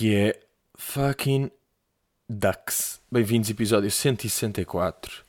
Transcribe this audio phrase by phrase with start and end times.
[0.00, 0.40] Que é?
[0.78, 1.50] Fucking
[2.26, 3.02] Ducks.
[3.12, 5.26] Bem-vindos, episódio 164.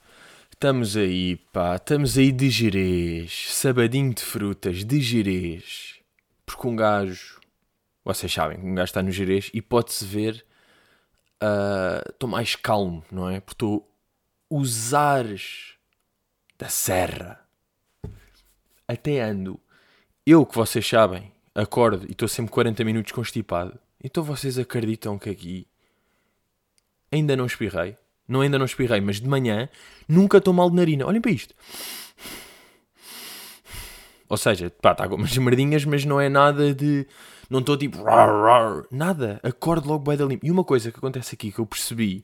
[0.49, 1.75] Estamos aí, pá.
[1.75, 3.47] Estamos aí de gerês.
[3.49, 5.99] Sabadinho de frutas, de gerês.
[6.45, 7.41] Porque um gajo...
[8.05, 10.45] Vocês sabem que um gajo está no gerês e pode-se ver...
[12.09, 13.41] Estou mais calmo, não é?
[13.41, 13.93] Porque estou...
[14.49, 15.73] Os ares
[16.57, 17.45] da serra.
[18.87, 19.59] Até ando...
[20.25, 23.77] Eu, que vocês sabem, acordo e estou sempre 40 minutos constipado.
[24.03, 25.67] Então vocês acreditam que aqui
[27.11, 27.95] ainda não espirrei?
[28.27, 29.67] Não ainda não espirrei, mas de manhã
[30.07, 31.05] nunca estou mal de narina.
[31.05, 31.53] Olhem para isto.
[34.29, 37.05] Ou seja, pá, está com umas merdinhas, mas não é nada de.
[37.49, 37.97] Não estou tipo.
[38.89, 39.41] Nada.
[39.43, 40.45] Acordo logo bem da limpo.
[40.45, 42.23] E uma coisa que acontece aqui que eu percebi,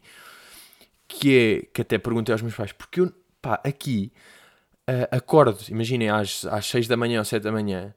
[1.05, 1.61] que é.
[1.73, 3.11] que até perguntei aos meus pais, porque eu.
[3.41, 4.13] pá, aqui.
[4.89, 7.93] Uh, acordo, imaginem, às, às 6 da manhã ou 7 da manhã,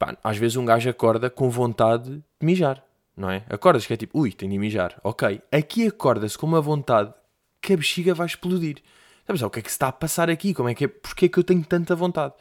[0.00, 2.82] pá, às vezes um gajo acorda com vontade de mijar,
[3.14, 3.44] não é?
[3.50, 5.42] Acordas que é tipo, ui, tenho de mijar, ok.
[5.52, 7.12] Aqui acorda-se com uma vontade
[7.60, 8.78] que a bexiga vai explodir.
[9.26, 10.54] Sabes, o que é que se está a passar aqui?
[10.54, 10.88] Como é que é?
[10.88, 12.32] Porquê é que eu tenho tanta vontade?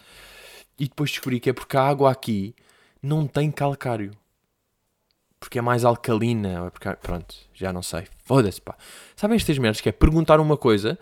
[0.80, 2.56] E depois descobri que é porque a água aqui
[3.04, 4.12] não tem calcário.
[5.38, 6.66] Porque é mais alcalina.
[6.68, 6.90] É porque...
[6.96, 8.08] Pronto, já não sei.
[8.24, 8.78] Foda-se, pá.
[9.18, 10.98] Sabem estas merdas que é perguntar uma coisa,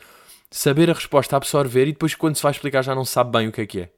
[0.50, 3.52] saber a resposta, absorver e depois quando se vai explicar já não sabe bem o
[3.52, 3.92] que é que é.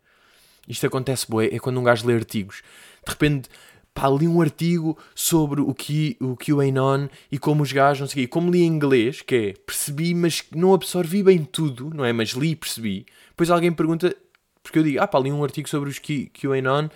[0.70, 2.62] Isto acontece, boé, é quando um gajo lê artigos.
[3.04, 3.50] De repente,
[3.94, 8.24] pá, li um artigo sobre o, Q, o QAnon e como os gajos, não sei
[8.24, 8.32] o quê.
[8.32, 12.14] Como li em inglês, que é, percebi, mas não absorvi bem tudo, não é?
[12.14, 13.06] Mas li e percebi.
[13.30, 14.16] Depois alguém pergunta,
[14.62, 16.90] porque eu digo, ah pá, li um artigo sobre os QAnon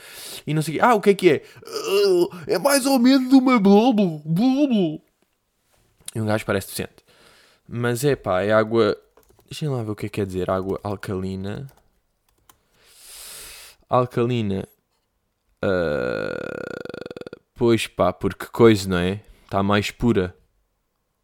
[0.45, 0.85] e não sei o quê.
[0.85, 1.43] Ah, o que é que é?
[1.65, 5.01] "Ah, é mais ou menos uma blobo, blobo.
[6.13, 7.03] E um gajo parece decente.
[7.67, 8.95] Mas é pá, é água...
[9.49, 10.49] Deixem lá ver o que é que quer dizer.
[10.49, 11.67] Água alcalina
[13.97, 14.67] alcalina.
[15.63, 16.33] ah,
[17.55, 19.21] pois pá, porque coisa, não é?
[19.45, 20.35] Está mais pura.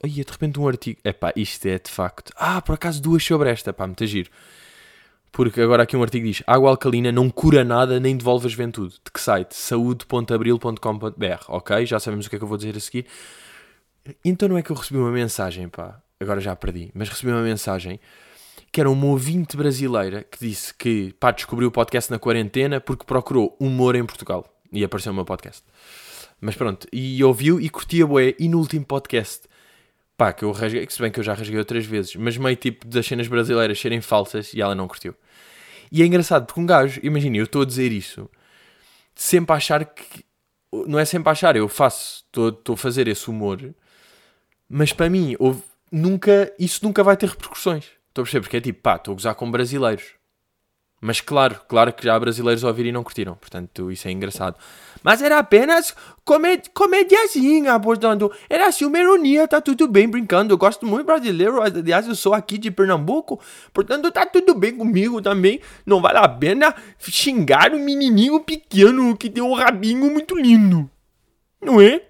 [0.04, 1.00] Ai, de repente um artigo.
[1.04, 2.32] É pá, isto é de facto.
[2.36, 4.30] Ah, por acaso duas sobre esta, pá, muito giro.
[5.32, 8.96] Porque agora aqui um artigo diz: água alcalina não cura nada nem devolve a juventude.
[9.04, 9.56] De que site?
[9.56, 11.46] saúde.abril.com.br.
[11.48, 13.06] Ok, já sabemos o que é que eu vou dizer a seguir.
[14.24, 16.02] Então não é que eu recebi uma mensagem, pá.
[16.20, 18.00] Agora já perdi, mas recebi uma mensagem
[18.72, 23.06] que era uma ouvinte brasileira que disse que pá, descobriu o podcast na quarentena porque
[23.06, 25.64] procurou humor em Portugal e apareceu o meu podcast.
[26.40, 28.36] Mas pronto, e ouviu e curtia bué.
[28.40, 29.48] E no último podcast,
[30.16, 32.88] pá, que eu rasguei, se bem que eu já rasguei outras vezes, mas meio tipo
[32.88, 35.16] das cenas brasileiras serem falsas e ela não curtiu.
[35.92, 38.30] E é engraçado porque um gajo, imagina, eu estou a dizer isso
[39.16, 40.24] sempre a achar que.
[40.72, 43.74] Não é sempre a achar, eu faço, estou a fazer esse humor,
[44.70, 45.36] mas para mim,
[45.92, 47.86] nunca, isso nunca vai ter repercussões.
[48.20, 50.20] Estou a perceber, porque é tipo, pá, estou a gozar com brasileiros.
[51.02, 53.36] Mas claro, claro que já há brasileiros a ouvir e não curtiram.
[53.36, 54.58] Portanto, isso é engraçado.
[55.02, 55.96] Mas era apenas
[56.74, 58.30] comediazinha, portanto.
[58.50, 60.54] Era assim uma ironia, tá tudo bem brincando.
[60.54, 61.62] Eu gosto muito brasileiro.
[61.62, 63.40] Aliás, eu sou aqui de Pernambuco.
[63.74, 65.62] Portanto, tá tudo bem comigo também.
[65.86, 70.90] Não vale a pena xingar um menininho pequeno que tem um rabinho muito lindo.
[71.62, 72.09] Não é?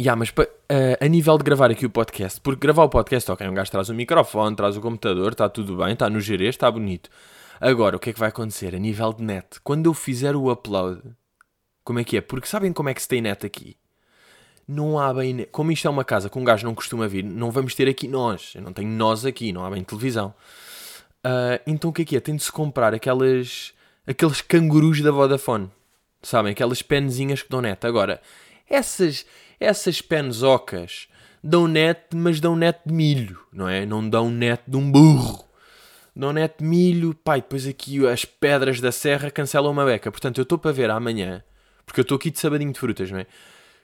[0.00, 3.30] Ya, mas pa- eh, a nível de gravar aqui o podcast, porque gravar o podcast,
[3.30, 6.54] ok, um gajo traz o microfone, traz o computador, está tudo bem, está no gerês,
[6.54, 7.10] está bonito.
[7.60, 9.60] Agora, o que é que vai acontecer a nível de net?
[9.62, 11.02] Quando eu fizer o upload,
[11.84, 12.20] como é que é?
[12.22, 13.76] Porque sabem como é que se tem net aqui?
[14.66, 15.50] Não há bem net.
[15.50, 18.08] Como isto é uma casa que um gajo não costuma vir, não vamos ter aqui
[18.08, 18.52] nós.
[18.54, 20.32] Eu não tenho nós aqui, não há bem televisão.
[21.22, 22.20] Ah, então o que é que é?
[22.20, 23.74] Tem de se comprar aquelas,
[24.06, 25.68] aqueles cangurus da Vodafone.
[26.22, 26.52] Sabem?
[26.52, 27.86] Aquelas penzinhas que dão net.
[27.86, 28.22] Agora,
[28.68, 29.26] essas,
[29.60, 31.08] essas penzocas
[31.44, 33.84] dão net, mas dão net de milho, não é?
[33.84, 35.44] Não dão net de um burro.
[36.16, 40.10] Dão net de milho, pai, depois aqui as pedras da serra cancelam uma beca.
[40.10, 41.44] Portanto, eu estou para ver amanhã,
[41.84, 43.26] porque eu estou aqui de sabadinho de frutas, não é?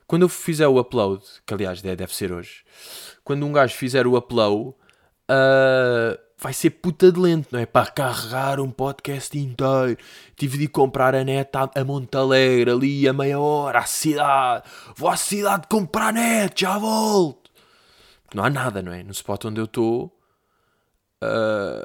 [0.07, 2.65] Quando eu fizer o upload, que aliás deve ser hoje,
[3.25, 4.75] quando um gajo fizer o upload,
[5.29, 7.67] ah, vai ser puta de lento, não é?
[7.67, 9.97] Para carregar um podcast inteiro.
[10.37, 14.65] Tive de ir comprar a net a, a Montalegre, ali a meia hora, à cidade.
[14.95, 17.51] Vou à cidade comprar net, já volto.
[18.35, 19.03] Não há nada, não é?
[19.03, 20.17] No spot onde eu estou,
[21.21, 21.85] ah,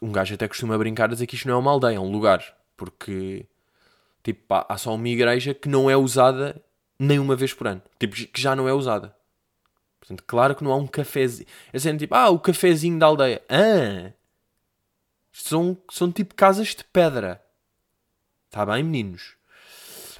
[0.00, 2.10] um gajo até costuma brincar a dizer que isto não é uma aldeia, é um
[2.10, 2.42] lugar.
[2.76, 3.46] Porque,
[4.22, 6.60] tipo, pá, há só uma igreja que não é usada
[6.98, 7.82] nem uma vez por ano.
[7.98, 9.14] Tipo, que já não é usada.
[10.06, 11.48] Portanto, claro que não há um cafezinho.
[11.72, 13.42] É sendo tipo, ah, o cafezinho da aldeia.
[13.48, 14.12] Ah!
[15.32, 17.42] São, são tipo casas de pedra.
[18.46, 19.34] Está bem, meninos?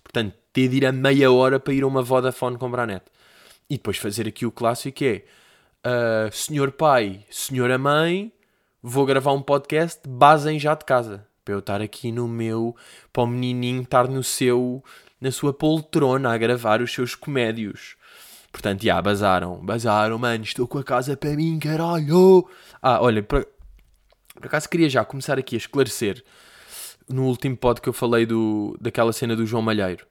[0.02, 3.04] Portanto, ter de ir a meia hora para ir a uma Vodafone comprar net.
[3.70, 5.22] E depois fazer aqui o clássico é
[5.84, 8.32] ah, Senhor pai, senhora mãe,
[8.82, 11.24] vou gravar um podcast, basem já de casa.
[11.44, 12.74] Para eu estar aqui no meu,
[13.12, 14.82] para o menininho estar no seu,
[15.20, 17.95] na sua poltrona a gravar os seus comédios.
[18.56, 19.58] Portanto, já, bazaram.
[19.58, 22.48] Bazaram, mano, estou com a casa para mim, caralho.
[22.80, 23.46] Ah, olha, por,
[24.34, 26.24] por acaso queria já começar aqui a esclarecer
[27.06, 30.06] no último pod que eu falei do, daquela cena do João Malheiro.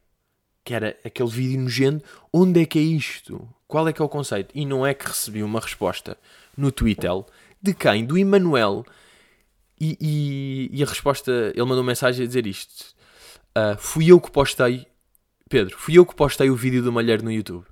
[0.63, 2.05] Que era aquele vídeo nojento.
[2.31, 3.49] Onde é que é isto?
[3.67, 4.51] Qual é que é o conceito?
[4.53, 6.15] E não é que recebi uma resposta
[6.55, 7.09] no Twitter
[7.59, 8.05] de quem?
[8.05, 8.85] Do Emanuel.
[9.81, 12.93] E, e, e, a resposta, ele mandou mensagem a dizer isto.
[13.57, 14.85] Uh, fui eu que postei,
[15.49, 17.65] Pedro, fui eu que postei o vídeo do Malheiro no YouTube.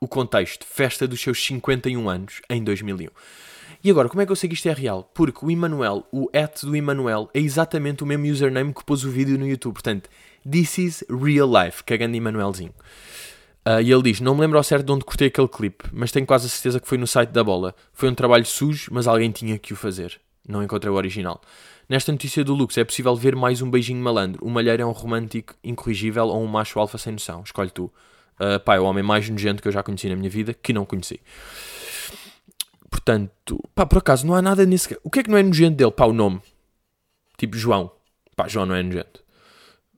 [0.00, 3.08] O contexto, festa dos seus 51 anos, em 2001.
[3.82, 5.10] E agora, como é que eu sei que isto é real?
[5.14, 9.10] Porque o Emanuel, o at do Emanuel, é exatamente o mesmo username que pôs o
[9.10, 9.74] vídeo no YouTube.
[9.74, 10.08] Portanto,
[10.50, 12.72] this is real life, cagando Emanuelzinho.
[13.66, 16.10] Uh, e ele diz: Não me lembro ao certo de onde cortei aquele clipe, mas
[16.10, 17.74] tenho quase a certeza que foi no site da bola.
[17.92, 20.20] Foi um trabalho sujo, mas alguém tinha que o fazer.
[20.46, 21.40] Não encontrei o original.
[21.88, 24.44] Nesta notícia do Lux é possível ver mais um beijinho malandro.
[24.44, 27.42] O malheiro é um romântico incorrigível ou um macho alfa sem noção.
[27.42, 27.92] Escolhe tu.
[28.40, 30.72] Uh, pá, é o homem mais nojento que eu já conheci na minha vida, que
[30.72, 31.20] não conheci.
[32.90, 34.98] Portanto, pá, por acaso não há nada nesse.
[35.02, 35.92] O que é que não é nojento dele?
[35.92, 36.40] Pá, o nome.
[37.36, 37.92] Tipo João.
[38.36, 39.22] Pá, João não é nojento.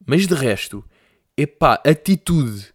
[0.06, 0.84] Mas de resto,
[1.36, 2.72] é pá, atitude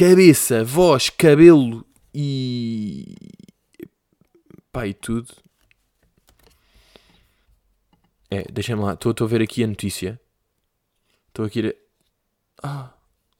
[0.00, 1.84] cabeça, voz, cabelo
[2.14, 3.14] e.
[4.72, 5.30] pá, e tudo.
[8.30, 10.18] É, deixem-me lá, estou a ver aqui a notícia.
[11.28, 11.74] Estou aqui a.
[12.62, 12.94] Ah,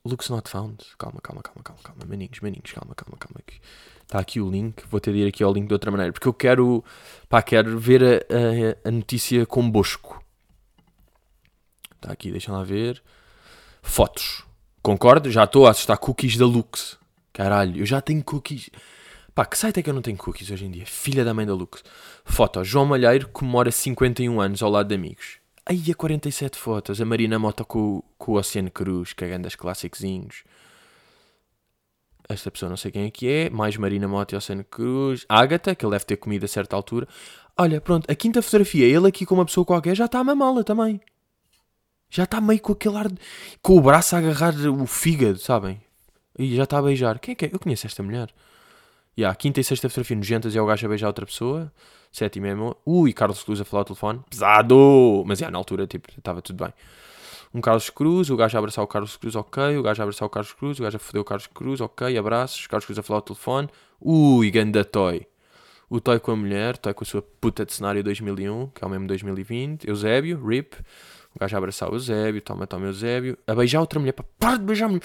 [0.04, 0.84] looks not found.
[0.98, 2.04] Calma, calma, calma, calma, calma.
[2.06, 3.40] Maninhos, maninhos, calma, calma, calma.
[4.02, 4.82] Está aqui o link.
[4.90, 6.12] Vou ter de ir aqui ao link de outra maneira.
[6.12, 6.84] Porque eu quero.
[7.28, 10.22] pá, quero ver a, a, a notícia com Bosco.
[11.96, 13.02] Está aqui, deixem lá ver.
[13.82, 14.44] Fotos.
[14.82, 15.30] Concordo?
[15.30, 16.98] Já estou a assustar cookies da Lux.
[17.32, 18.70] Caralho, eu já tenho cookies.
[19.34, 20.86] Pá, que site é que eu não tenho cookies hoje em dia?
[20.86, 21.84] Filha da mãe da Lux.
[22.24, 25.39] Foto: João Malheiro comemora 51 anos ao lado de amigos.
[25.66, 27.00] Aí a 47 fotos.
[27.00, 30.44] A Marina Mota com, com o Oceano Cruz, cagando as clássicozinhos.
[32.28, 33.50] Esta pessoa não sei quem é que é.
[33.50, 35.24] Mais Marina Mota e Oceano Cruz.
[35.28, 37.06] Ágata, que ele deve ter comido a certa altura.
[37.56, 40.64] Olha, pronto, a quinta fotografia, ele aqui com uma pessoa qualquer já está a mamá-la
[40.64, 41.00] também.
[42.08, 43.08] Já está meio com aquele ar.
[43.08, 43.18] De...
[43.62, 45.80] com o braço a agarrar o fígado, sabem?
[46.38, 47.18] E já está a beijar.
[47.18, 47.50] Quem é que é?
[47.52, 48.32] Eu conheço esta mulher.
[49.16, 51.72] E yeah, quinta e sexta fotografia nojentas é o gajo a beijar outra pessoa.
[52.12, 52.54] Sétima é.
[52.86, 54.20] Ui, Carlos Cruz a falar ao telefone.
[54.28, 55.24] Pesado!
[55.26, 56.72] Mas yeah, na altura, tipo, estava tudo bem.
[57.52, 59.76] Um Carlos Cruz, o gajo a abraçar o Carlos Cruz, ok.
[59.76, 62.16] O gajo a abraçar o Carlos Cruz, o gajo a foder o Carlos Cruz, ok.
[62.16, 62.66] Abraços.
[62.68, 63.68] Carlos Cruz a falar ao telefone.
[64.00, 65.26] Ui, ganda toy.
[65.88, 68.86] O toy com a mulher, toy com a sua puta de cenário 2001, que é
[68.86, 69.88] o mesmo 2020.
[69.88, 70.76] Eusébio, RIP.
[71.34, 74.64] O gajo a abraçar o Eusébio, toma, toma Eusébio, a beijar outra mulher, para de
[74.64, 75.02] beijar a mulher.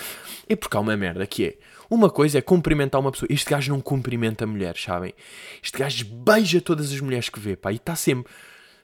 [0.50, 1.57] É porque há uma merda que é.
[1.89, 3.27] Uma coisa é cumprimentar uma pessoa.
[3.31, 5.13] Este gajo não cumprimenta mulheres, sabem?
[5.63, 8.31] Este gajo beija todas as mulheres que vê, pá, e está sempre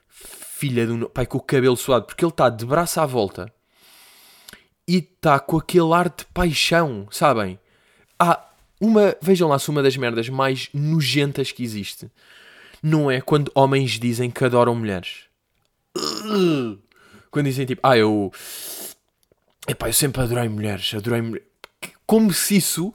[0.08, 1.08] filha de um.
[1.08, 3.52] pai com o cabelo suado, porque ele está de braço à volta
[4.86, 7.58] e está com aquele ar de paixão, sabem?
[8.18, 8.40] Há
[8.80, 9.16] uma.
[9.20, 12.10] Vejam lá se uma das merdas mais nojentas que existe
[12.82, 15.24] não é quando homens dizem que adoram mulheres.
[17.32, 18.30] Quando dizem tipo, ah, eu.
[19.66, 21.48] Epá, eu sempre adorei mulheres, adorei mulheres.
[22.06, 22.92] Como se isso.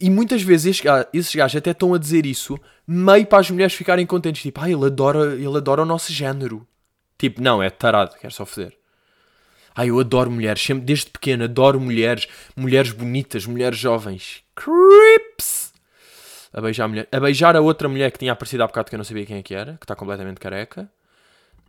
[0.00, 4.04] E muitas vezes esses gajos até estão a dizer isso meio para as mulheres ficarem
[4.04, 4.42] contentes.
[4.42, 6.66] Tipo, ah, ele adora, ele adora o nosso género.
[7.16, 8.76] Tipo, não, é tarado, quer só foder.
[9.76, 12.26] Ah, eu adoro mulheres, sempre desde pequeno adoro mulheres,
[12.56, 14.42] mulheres bonitas, mulheres jovens.
[14.56, 15.72] Crips!
[16.52, 17.08] A beijar a mulher.
[17.12, 19.36] A beijar a outra mulher que tinha aparecido há bocado que eu não sabia quem
[19.36, 20.90] é que era, que está completamente careca.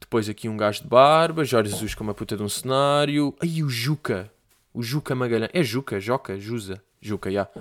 [0.01, 3.33] Depois aqui um gajo de barba, Jorge Jesus com uma puta de um cenário.
[3.39, 4.29] Aí o Juca.
[4.73, 5.51] O Juca Magalhães.
[5.53, 6.83] É Juca, Joca, Jusa.
[6.99, 7.47] Juca, já.
[7.47, 7.51] Yeah.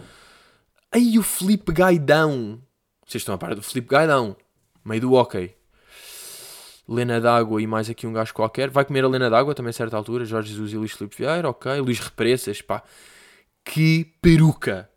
[0.91, 2.61] Aí o Felipe Gaidão.
[3.07, 4.37] Vocês estão a par do Felipe Gaidão.
[4.85, 5.55] Meio do ok.
[6.89, 8.71] Lena d'Água e mais aqui um gajo qualquer.
[8.71, 10.25] Vai comer a Lena d'Água também a certa altura.
[10.25, 11.79] Jorge Jesus e Luís Felipe Vieira, ok.
[11.81, 12.83] Luís Represas, pá.
[13.65, 14.91] Que peruca.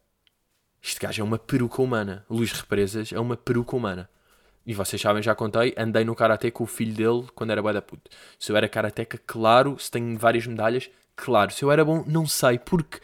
[0.82, 2.26] Este gajo é uma peruca humana.
[2.30, 4.10] Luís Represas é uma peruca humana.
[4.65, 7.74] E vocês sabem, já contei, andei no karatê com o filho dele quando era boa
[7.74, 8.10] da puto.
[8.39, 9.77] Se eu era karateca, claro.
[9.77, 11.51] Se tenho várias medalhas, claro.
[11.51, 12.58] Se eu era bom, não sei.
[12.58, 13.00] Porque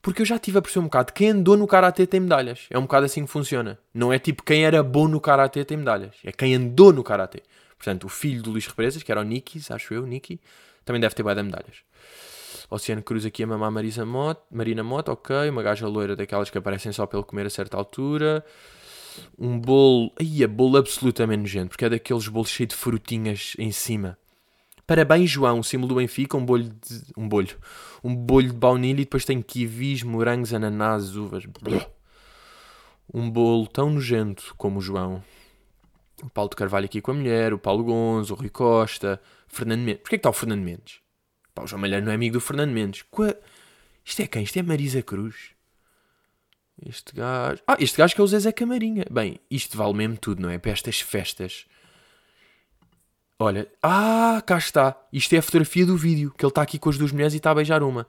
[0.00, 1.12] porque eu já tive a perceber um bocado.
[1.12, 2.66] Quem andou no karatê tem medalhas.
[2.70, 3.76] É um bocado assim que funciona.
[3.92, 6.14] Não é tipo quem era bom no karatê tem medalhas.
[6.24, 7.42] É quem andou no karatê.
[7.76, 10.40] Portanto, o filho do Luís Represas, que era o Niki, acho eu, Niki,
[10.84, 11.78] também deve ter boa de medalhas.
[12.70, 15.50] Oceano Cruz aqui a mamar Marisa Mot, Marina Mota, ok.
[15.50, 18.44] Uma gaja loira daquelas que aparecem só pelo comer a certa altura
[19.38, 20.12] um bolo.
[20.18, 24.18] Ai, é bolo absolutamente nojento, porque é daqueles bolos cheios de frutinhas em cima.
[24.86, 27.02] Parabéns, João, símbolo do Benfica, um bolho de.
[27.16, 27.56] um bolho.
[28.04, 31.44] Um bolho de baunilha e depois tem kiwis, morangos, ananás, uvas.
[33.12, 35.22] Um bolo tão nojento como o João.
[36.22, 39.80] O Paulo de Carvalho aqui com a mulher, o Paulo Gonzo, o Rui Costa, Fernando
[39.80, 40.02] Mendes.
[40.02, 41.00] Porquê que está o Fernando Mendes?
[41.54, 43.02] Pá, o João Malheiro não é amigo do Fernando Mendes.
[43.10, 43.36] Qua...
[44.04, 44.44] Isto é quem?
[44.44, 45.55] Isto é Marisa Cruz.
[46.84, 47.62] Este gajo.
[47.66, 49.04] Ah, este gajo que é o Zezé Camarinha.
[49.10, 50.58] Bem, isto vale mesmo tudo, não é?
[50.58, 51.66] Para estas festas.
[53.38, 53.66] Olha.
[53.82, 54.96] Ah, cá está.
[55.12, 56.32] Isto é a fotografia do vídeo.
[56.36, 58.06] Que ele está aqui com as duas mulheres e está a beijar uma.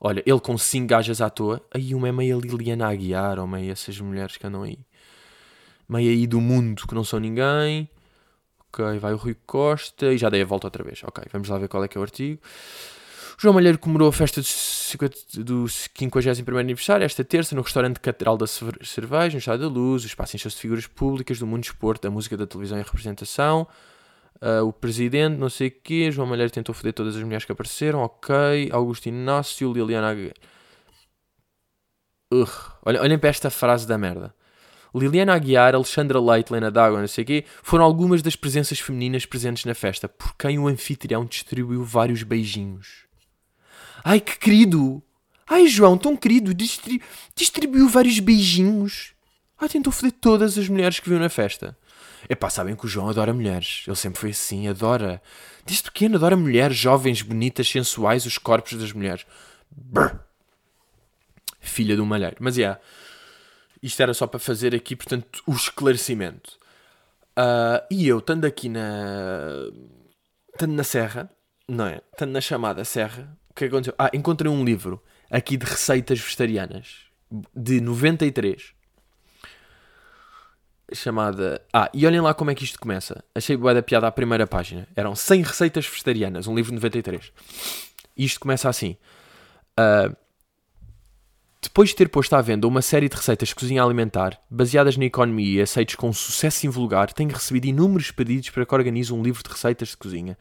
[0.00, 1.60] Olha, ele com cinco gajas à toa.
[1.74, 4.78] Aí uma é meio Liliana Aguiar, ou meio essas mulheres que andam aí.
[5.88, 7.88] Meio aí do mundo que não são ninguém.
[8.68, 10.12] Ok, vai o Rui Costa.
[10.12, 11.02] E já dei a volta outra vez.
[11.02, 12.40] Ok, vamos lá ver qual é que é o artigo.
[13.40, 18.36] João Malheiro comemorou a festa do 50, do 51 aniversário esta terça no restaurante Catedral
[18.36, 20.02] da Cerveja, no Estado da Luz.
[20.02, 22.82] O espaço encheu-se de figuras públicas do mundo do esporte, da música, da televisão e
[22.82, 23.68] representação.
[24.42, 26.10] Uh, o presidente, não sei o quê.
[26.10, 28.00] João Malheiro tentou foder todas as mulheres que apareceram.
[28.00, 28.34] Ok.
[28.72, 30.16] Augusto Inácio, Liliana.
[32.34, 32.50] Ugh.
[32.84, 34.34] Olhem, olhem para esta frase da merda.
[34.92, 39.24] Liliana Aguiar, Alexandra Leite, Lena D'Água, não sei o quê, foram algumas das presenças femininas
[39.24, 43.07] presentes na festa, por quem o anfitrião distribuiu vários beijinhos.
[44.04, 45.02] Ai, que querido!
[45.48, 47.00] Ai, João, tão querido, distri
[47.34, 49.14] distribuiu vários beijinhos.
[49.58, 51.76] Ai, tentou foder todas as mulheres que viu na festa.
[52.28, 53.84] Epá, sabem que o João adora mulheres.
[53.86, 55.22] Ele sempre foi assim, adora.
[55.64, 59.24] Desde pequeno adora mulheres jovens, bonitas, sensuais, os corpos das mulheres.
[59.70, 60.18] Brr.
[61.60, 62.36] Filha do malheiro.
[62.40, 62.80] Mas, é, yeah,
[63.82, 66.58] isto era só para fazer aqui, portanto, o esclarecimento.
[67.38, 69.70] Uh, e eu, estando aqui na...
[70.52, 71.30] Estando na Serra,
[71.68, 72.00] não é?
[72.12, 73.94] Estando na chamada Serra, que aconteceu?
[73.98, 77.06] Ah, encontrei um livro aqui de receitas vegetarianas,
[77.54, 78.78] de 93
[80.94, 81.60] chamada.
[81.72, 83.22] Ah, e olhem lá como é que isto começa.
[83.34, 84.88] Achei boa da piada à primeira página.
[84.96, 87.32] Eram 100 receitas vegetarianas, um livro de 93.
[88.16, 88.96] E isto começa assim.
[89.78, 90.16] Uh,
[91.60, 95.04] depois de ter posto à venda uma série de receitas de cozinha alimentar baseadas na
[95.04, 99.42] economia e aceitos com sucesso invulgar, tenho recebido inúmeros pedidos para que organize um livro
[99.42, 100.38] de receitas de cozinha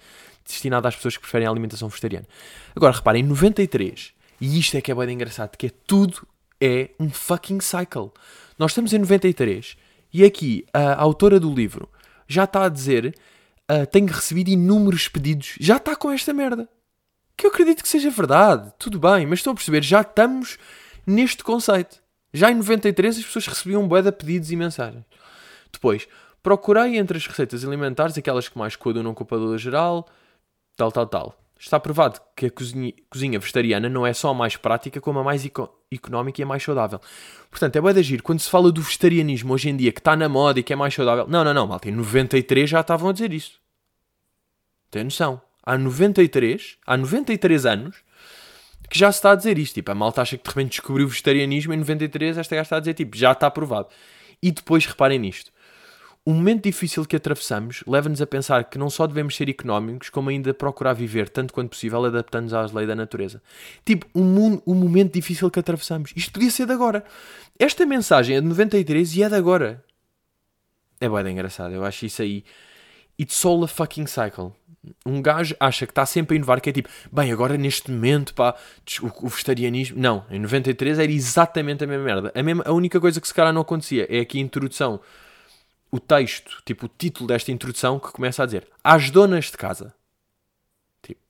[0.48, 2.28] destinado às pessoas que preferem a alimentação vegetariana.
[2.76, 6.28] Agora, reparem, 93, e isto é que é bem engraçado, que é tudo
[6.60, 8.12] é um fucking cycle.
[8.58, 9.78] Nós estamos em 93
[10.14, 11.90] e aqui a autora do livro
[12.28, 13.16] já está a dizer:
[13.72, 16.68] uh, tenho recebido inúmeros pedidos, já está com esta merda.
[17.36, 20.58] Que eu acredito que seja verdade, tudo bem, mas estou a perceber, já estamos
[21.06, 22.02] neste conceito.
[22.34, 25.06] Já em 93 as pessoas recebiam bué de pedidos e mensagens.
[25.72, 26.08] Depois,
[26.42, 30.08] procurei entre as receitas alimentares aquelas que mais coadunam com a padula geral,
[30.78, 31.40] tal, tal, tal.
[31.60, 35.24] Está provado que a cozinha, cozinha, vegetariana não é só a mais prática, como a
[35.24, 35.44] mais
[35.92, 37.02] económica e a mais saudável.
[37.50, 38.22] Portanto, é bem de agir.
[38.22, 40.76] Quando se fala do vegetarianismo hoje em dia, que está na moda e que é
[40.76, 41.26] mais saudável.
[41.28, 41.90] Não, não, não, malta.
[41.90, 43.60] Em 93 já estavam a dizer isso.
[44.92, 45.42] Tem noção.
[45.64, 47.98] Há 93, há 93 anos,
[48.90, 49.74] que já se está a dizer isto.
[49.74, 52.78] Tipo, a malta acha que de repente descobriu o vegetarianismo em 93, esta gaja está
[52.78, 53.90] a dizer, tipo, já está provado.
[54.42, 55.52] E depois, reparem nisto
[56.28, 60.30] o momento difícil que atravessamos leva-nos a pensar que não só devemos ser económicos, como
[60.30, 63.42] ainda procurar viver tanto quanto possível adaptando-nos às leis da natureza.
[63.86, 66.12] Tipo, o, mundo, o momento difícil que atravessamos.
[66.18, 67.06] Isto podia ser de agora.
[67.58, 69.82] Esta mensagem é de 93 e é de agora.
[71.00, 72.44] É bem engraçado, eu acho isso aí.
[73.18, 74.52] It's all a fucking cycle.
[75.06, 78.34] Um gajo acha que está sempre a inovar, que é tipo, bem, agora neste momento,
[78.34, 78.54] pá,
[79.02, 79.98] o, o vegetarianismo.
[79.98, 82.34] Não, em 93 era exatamente a mesma merda.
[82.36, 85.00] A, mesma, a única coisa que se calhar não acontecia é aqui a introdução
[85.92, 89.94] o texto, tipo o título desta introdução que começa a dizer às donas de casa.
[91.02, 91.22] Tipo,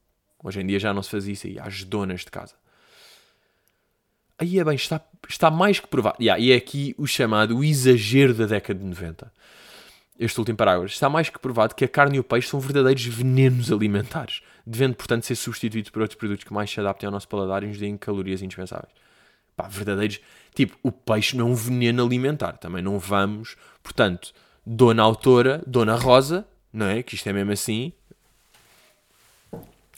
[0.43, 2.55] hoje em dia já não se fazia isso aí, às donas de casa.
[4.39, 6.17] Aí é bem, está, está mais que provado.
[6.19, 9.31] Yeah, e é aqui o chamado exagero da década de 90.
[10.19, 10.93] Este último parágrafo.
[10.93, 14.95] Está mais que provado que a carne e o peixe são verdadeiros venenos alimentares, devendo,
[14.95, 17.79] portanto, ser substituídos por outros produtos que mais se adaptem ao nosso paladar e nos
[17.79, 18.93] deem calorias indispensáveis.
[19.55, 20.19] Pá, verdadeiros.
[20.53, 22.57] Tipo, o peixe não é um veneno alimentar.
[22.57, 23.55] Também não vamos.
[23.81, 24.33] Portanto,
[24.69, 27.01] Dona Autora, Dona Rosa, não é?
[27.01, 27.93] Que isto é mesmo assim.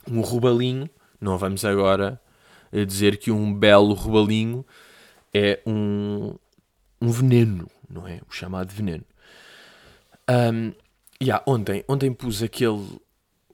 [0.08, 0.88] Um rubalinho.
[1.20, 2.22] Não vamos agora
[2.86, 4.64] dizer que um belo rubalinho
[5.34, 6.36] é um,
[7.02, 8.22] um veneno, não é?
[8.30, 9.04] O chamado veneno.
[10.30, 10.72] Um,
[11.20, 13.02] yeah, ontem, ontem pus aquele.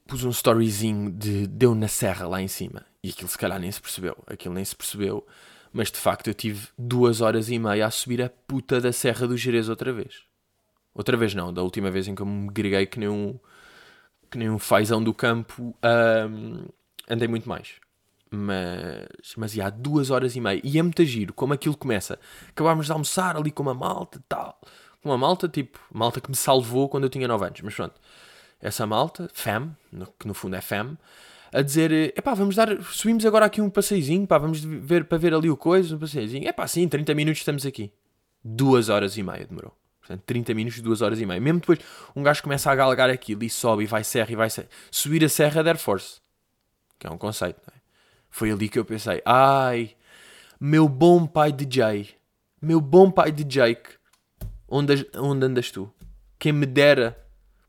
[0.05, 2.85] Pus um storyzinho de Deu na Serra lá em cima.
[3.01, 4.17] E aquilo se calhar nem se percebeu.
[4.27, 5.25] Aquilo nem se percebeu.
[5.71, 9.25] Mas de facto eu tive duas horas e meia a subir a puta da Serra
[9.25, 10.25] do Jerez outra vez.
[10.95, 13.37] Outra vez não, da última vez em que eu me greguei que nem um,
[14.31, 16.65] que nem um fazão do campo, um,
[17.09, 17.73] andei muito mais.
[18.31, 20.61] Mas, mas ia há duas horas e meia.
[20.63, 22.17] E é muito giro como aquilo começa.
[22.49, 24.59] Acabámos de almoçar ali com uma malta tal.
[25.01, 27.61] Com uma malta, tipo, malta que me salvou quando eu tinha 9 anos.
[27.61, 27.99] Mas pronto,
[28.61, 29.75] essa malta, fam,
[30.17, 30.97] que no fundo é fam,
[31.53, 35.33] a dizer: epá, vamos dar, subimos agora aqui um passeizinho, pá, vamos ver para ver
[35.33, 36.47] ali o coisa, um passeizinho.
[36.47, 37.91] Epá, sim, 30 minutos estamos aqui.
[38.43, 39.75] Duas horas e meia demorou.
[40.05, 41.41] Portanto, 30 minutos, 2 horas e meia.
[41.41, 41.79] Mesmo depois,
[42.15, 44.69] um gajo começa a galgar aquilo e sobe e vai serra e vai serra.
[44.91, 46.21] Subir a serra da Air Force.
[46.99, 47.79] que é um conceito, é?
[48.29, 49.95] Foi ali que eu pensei, ai,
[50.59, 52.15] meu bom pai DJ,
[52.61, 53.77] meu bom pai DJ,
[54.67, 55.91] onde, onde andas tu?
[56.37, 57.17] Quem me dera,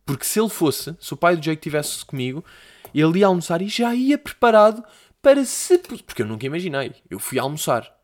[0.05, 2.45] porque se ele fosse, se o pai do Jake estivesse comigo,
[2.93, 4.85] ele ia almoçar e já ia preparado
[5.23, 5.79] para se.
[5.79, 6.95] Porque eu nunca imaginei.
[7.09, 7.97] Eu fui almoçar.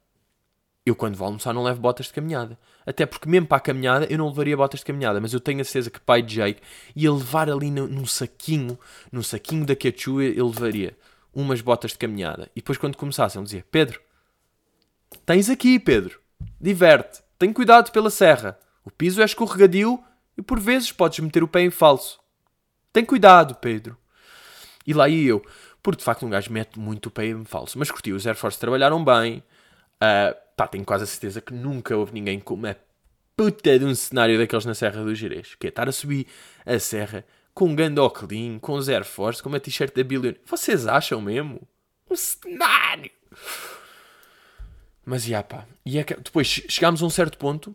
[0.87, 2.59] Eu, quando vou almoçar, não levo botas de caminhada.
[2.87, 5.21] Até porque, mesmo para a caminhada, eu não levaria botas de caminhada.
[5.21, 6.61] Mas eu tenho a certeza que pai de Jake
[6.97, 8.79] ia levar ali no, num saquinho,
[9.11, 10.97] num saquinho da Quechua, ele levaria
[11.35, 12.51] umas botas de caminhada.
[12.55, 14.01] E depois, quando começasse, ele dizia: Pedro,
[15.25, 16.21] tens aqui, Pedro,
[16.61, 18.59] diverte, tem cuidado pela serra.
[18.85, 20.03] O piso é escorregadio
[20.37, 22.21] e por vezes podes meter o pé em falso.
[22.93, 23.97] Tem cuidado, Pedro.
[24.87, 25.45] E lá ia eu.
[25.83, 27.79] Porque de facto um gajo mete muito o pé em falso.
[27.79, 29.43] Mas curti, os Air Force trabalharam bem.
[30.03, 32.77] Uh, pá, tenho quase a certeza que nunca houve ninguém com uma
[33.37, 35.55] puta de um cenário daqueles na Serra do Jerez.
[35.55, 36.27] Que é estar a subir
[36.65, 40.35] a serra com um gandoclin, com Air Force, com uma t-shirt da Billion.
[40.47, 41.61] Vocês acham mesmo?
[42.11, 43.11] Um cenário!
[45.05, 45.67] Mas, já pá.
[45.85, 47.75] E é que, depois chegámos a um certo ponto,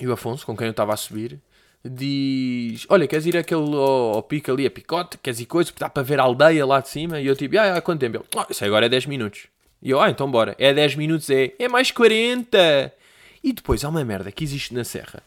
[0.00, 1.40] e o Afonso, com quem eu estava a subir,
[1.84, 5.18] diz: Olha, queres ir aquele ao, ao pico ali, a picote?
[5.18, 5.72] Queres ir coisa?
[5.78, 7.20] Dá para ver a aldeia lá de cima.
[7.20, 8.16] E eu tipo: Ah, ah quanto tempo?
[8.16, 9.46] Ele: ah, Isso agora é 10 minutos.
[9.82, 10.54] E eu: Ah, então bora.
[10.58, 11.52] É 10 minutos, é.
[11.58, 12.92] É mais 40.
[13.42, 15.22] E depois há uma merda que existe na Serra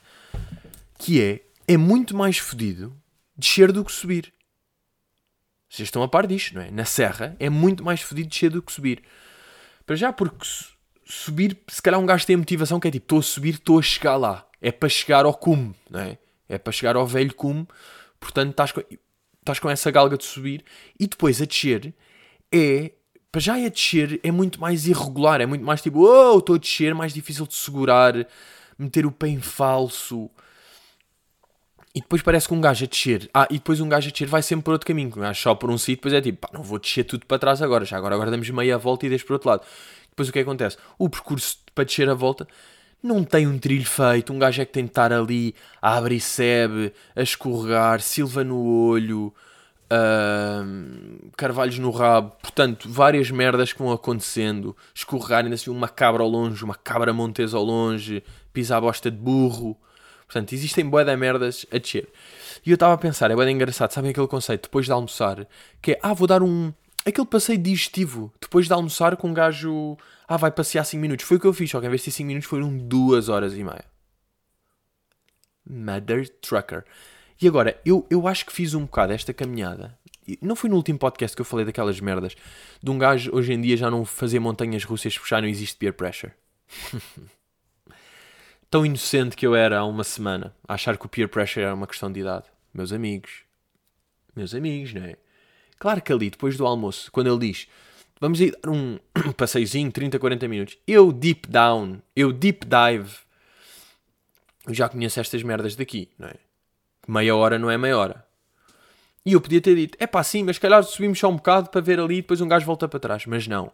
[0.98, 2.96] que é: é muito mais fodido
[3.38, 4.34] descer do que subir.
[5.70, 6.72] Vocês estão a par disto, não é?
[6.72, 9.04] Na Serra é muito mais fodido descer do que subir.
[9.86, 10.46] Para já, porque
[11.06, 13.80] subir, se calhar um gajo tem a motivação que é tipo: estou a subir, estou
[13.80, 14.48] a chegar lá.
[14.62, 16.18] É para chegar ao cume, não é?
[16.48, 17.68] É para chegar ao velho cume,
[18.20, 18.82] portanto estás com,
[19.40, 20.64] estás com essa galga de subir
[21.00, 21.94] e depois a descer
[22.52, 22.92] é.
[23.36, 26.56] Para já é a descer é muito mais irregular, é muito mais tipo, oh, estou
[26.56, 28.14] a descer, mais difícil de segurar,
[28.80, 30.30] meter o pé em falso.
[31.94, 33.30] E depois parece que um gajo a descer.
[33.34, 35.10] Ah, e depois um gajo a descer vai sempre por outro caminho.
[35.10, 37.38] Um gajo só por um sítio, depois é tipo, pá, não vou descer tudo para
[37.38, 37.84] trás agora.
[37.84, 39.64] Já agora, agora damos meia volta e deixo para o outro lado.
[40.12, 40.78] Depois o que acontece?
[40.98, 42.48] O percurso para descer a volta
[43.04, 46.22] não tem um trilho feito, um gajo é que tem de estar ali a abrir
[46.22, 49.34] sebe, a escorregar, silva no olho,
[49.92, 56.24] uh, carvalhos no rabo, portanto, várias merdas que vão acontecendo, escorregar ainda assim uma cabra
[56.24, 59.78] ao longe, uma cabra montesa ao longe, pisar a bosta de burro,
[60.26, 62.08] portanto, existem bué de merdas a descer.
[62.66, 65.48] E eu estava a pensar, é bué engraçado, sabem aquele conceito, depois de almoçar,
[65.82, 66.74] que é, ah, vou dar um,
[67.06, 71.26] aquele passeio digestivo, depois de almoçar com um gajo ah, vai passear 5 minutos.
[71.26, 73.54] Foi o que eu fiz, só que em vez de 5 minutos foram 2 horas
[73.54, 73.86] e meia.
[75.68, 76.84] Mother Trucker.
[77.42, 79.98] E agora, eu, eu acho que fiz um bocado esta caminhada.
[80.42, 82.36] Não foi no último podcast que eu falei daquelas merdas.
[82.82, 85.78] De um gajo hoje em dia já não fazer montanhas russas porque já não existe
[85.78, 86.34] peer pressure.
[88.70, 91.76] Tão inocente que eu era há uma semana a achar que o peer pressure era
[91.76, 92.46] uma questão de idade.
[92.74, 93.44] Meus amigos.
[94.36, 95.16] Meus amigos, não é?
[95.78, 97.68] Claro que ali, depois do almoço, quando ele diz
[98.20, 98.98] Vamos ir dar um
[99.36, 100.78] passeiozinho, 30, 40 minutos.
[100.88, 103.18] Eu deep down, eu deep dive.
[104.66, 106.36] Eu já conheço estas merdas daqui, não é?
[107.08, 108.26] Meia hora não é meia hora.
[109.26, 111.82] E eu podia ter dito, é pá, sim, mas calhar subimos só um bocado para
[111.82, 113.26] ver ali e depois um gajo volta para trás.
[113.26, 113.72] Mas não.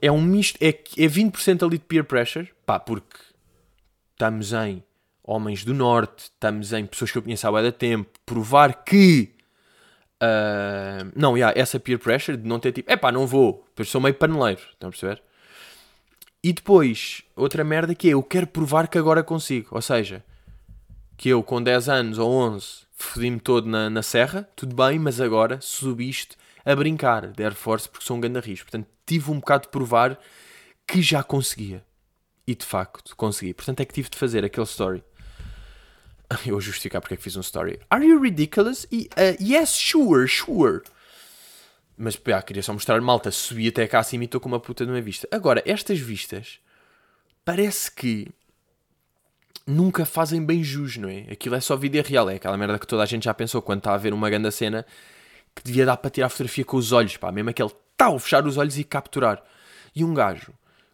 [0.00, 3.16] É um misto, é, é 20% ali de peer pressure, pá, porque
[4.12, 4.84] estamos em
[5.24, 9.32] homens do norte, estamos em pessoas que eu conheço há muito tempo, provar que
[10.22, 14.02] Uh, não, yeah, essa peer pressure de não ter tipo, epá, não vou, depois sou
[14.02, 15.22] meio paneleiro, estão a perceber?
[16.44, 20.22] E depois, outra merda que é, eu quero provar que agora consigo, ou seja,
[21.20, 25.20] que eu com 10 anos ou 11 fodi-me todo na, na serra, tudo bem, mas
[25.20, 28.70] agora subiste a brincar de Air Force porque sou um grande risco.
[28.70, 30.18] Portanto, tive um bocado de provar
[30.86, 31.84] que já conseguia.
[32.46, 33.52] E de facto, consegui.
[33.52, 35.04] Portanto, é que tive de fazer aquele story
[36.46, 37.78] Eu vou justificar porque é que fiz um story.
[37.90, 38.86] Are you ridiculous?
[38.90, 40.80] E, uh, yes, sure, sure.
[41.98, 43.30] Mas pá, queria só mostrar malta.
[43.30, 45.28] Subi até cá acima e estou com uma puta de uma vista.
[45.30, 46.60] Agora, estas vistas
[47.44, 48.32] parece que
[49.70, 51.26] nunca fazem bem jus, não é?
[51.30, 52.28] Aquilo é só vida real.
[52.28, 54.50] É aquela merda que toda a gente já pensou quando está a ver uma grande
[54.50, 54.84] cena
[55.54, 57.32] que devia dar para tirar fotografia com os olhos, pá.
[57.32, 59.42] Mesmo aquele tal, fechar os olhos e capturar.
[59.94, 60.52] E um gajo,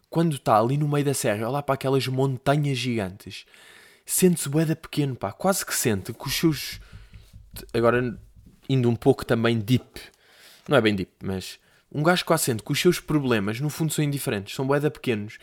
[0.09, 3.45] quando está ali no meio da serra, olha lá para aquelas montanhas gigantes
[4.07, 5.31] sente-se boeda pequeno, pá.
[5.31, 6.79] Quase que sente que os seus.
[7.73, 8.17] Agora,
[8.67, 9.99] indo um pouco também deep.
[10.67, 11.59] Não é bem deep, mas.
[11.91, 14.55] Um gajo quase sente que os seus problemas, no fundo, são indiferentes.
[14.55, 15.37] São boeda pequenos.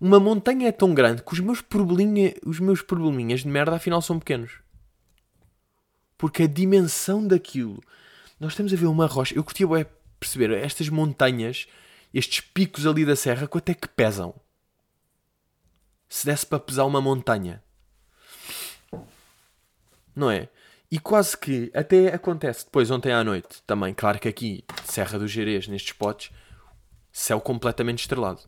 [0.00, 4.02] Uma montanha é tão grande que os meus, probleminha, os meus probleminhas de merda, afinal,
[4.02, 4.60] são pequenos.
[6.18, 7.82] Porque a dimensão daquilo.
[8.38, 9.34] Nós estamos a ver uma rocha.
[9.34, 9.86] Eu curtia bem
[10.20, 11.66] perceber estas montanhas,
[12.12, 14.34] estes picos ali da serra, quanto é que pesam?
[16.08, 17.62] Se desse para pesar uma montanha
[20.16, 20.48] não é?
[20.90, 23.92] E quase que até acontece depois, ontem à noite, também.
[23.92, 26.30] Claro que aqui, Serra do Gerês, nestes spots,
[27.12, 28.40] céu completamente estrelado.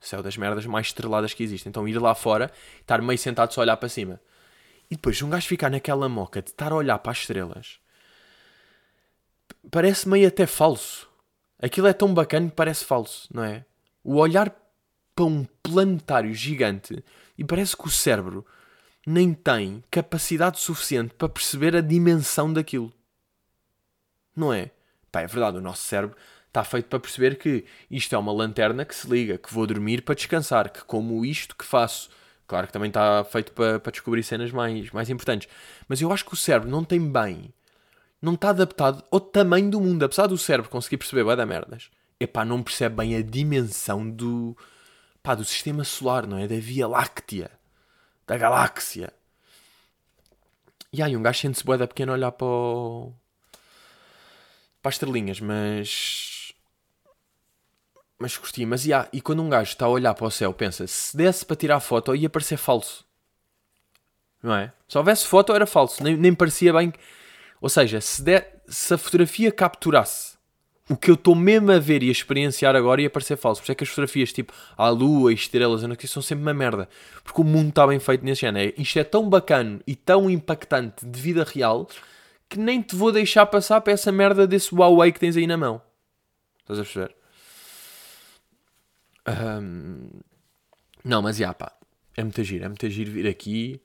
[0.00, 1.70] Céu das merdas mais estreladas que existem.
[1.70, 4.20] Então ir lá fora, estar meio sentado só a olhar para cima.
[4.90, 7.78] E depois um gajo ficar naquela moca de estar a olhar para as estrelas.
[9.70, 11.08] Parece meio até falso.
[11.60, 13.64] Aquilo é tão bacana que parece falso, não é?
[14.04, 14.54] O olhar
[15.14, 17.02] para um planetário gigante
[17.36, 18.46] e parece que o cérebro
[19.06, 22.92] nem tem capacidade suficiente para perceber a dimensão daquilo.
[24.34, 24.70] Não é?
[25.10, 26.16] Pá, é verdade, o nosso cérebro
[26.56, 30.02] está feito para perceber que isto é uma lanterna que se liga, que vou dormir
[30.02, 32.08] para descansar, que como isto que faço.
[32.46, 35.48] Claro que também está feito para, para descobrir cenas mais, mais importantes.
[35.86, 37.52] Mas eu acho que o cérebro não tem bem,
[38.22, 40.04] não está adaptado ao tamanho do mundo.
[40.04, 41.90] Apesar do cérebro conseguir perceber vai dar merdas.
[42.18, 44.56] Epá, não percebe bem a dimensão do,
[45.22, 46.46] pá, do sistema solar, não é?
[46.48, 47.50] Da Via Láctea.
[48.26, 49.12] Da galáxia.
[50.92, 53.12] E aí, um gajo sente-se boeda pequeno olhar para o...
[54.80, 56.35] para as estrelinhas, mas
[58.18, 58.64] mas curti.
[58.64, 61.44] Mas yeah, e quando um gajo está a olhar para o céu, pensa: se desse
[61.44, 63.04] para tirar foto, ia parecer falso.
[64.42, 64.72] Não é?
[64.88, 66.02] Se houvesse foto, era falso.
[66.02, 66.92] Nem, nem parecia bem.
[67.60, 70.36] Ou seja, se, der, se a fotografia capturasse
[70.88, 73.60] o que eu estou mesmo a ver e a experienciar agora, ia parecer falso.
[73.60, 76.42] Por isso é que as fotografias, tipo, a lua estrelas, eu não sei, são sempre
[76.42, 76.88] uma merda.
[77.24, 78.72] Porque o mundo está bem feito nesse género.
[78.76, 81.88] É, isto é tão bacana e tão impactante de vida real
[82.48, 85.56] que nem te vou deixar passar para essa merda desse Huawei que tens aí na
[85.56, 85.82] mão.
[86.60, 87.16] Estás a perceber?
[89.28, 90.08] Um,
[91.04, 91.72] não, mas já pá,
[92.16, 93.80] é muito giro, é muito giro vir aqui.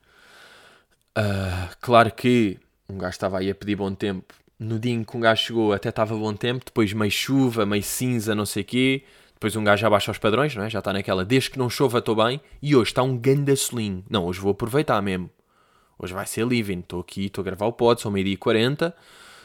[1.17, 2.57] Uh, claro que
[2.89, 4.33] um gajo estava aí a pedir bom tempo.
[4.57, 7.83] No dia em que um gajo chegou até estava bom tempo, depois meio chuva, meio
[7.83, 9.03] cinza, não sei o quê.
[9.33, 10.69] Depois um gajo já baixa os padrões, não é?
[10.69, 12.39] já está naquela, desde que não chova estou bem.
[12.61, 14.05] E hoje está um ganda solinho.
[14.09, 15.31] Não, hoje vou aproveitar mesmo.
[15.97, 16.79] Hoje vai ser living.
[16.79, 18.95] Estou aqui, estou a gravar o pod, são meio-dia e 40.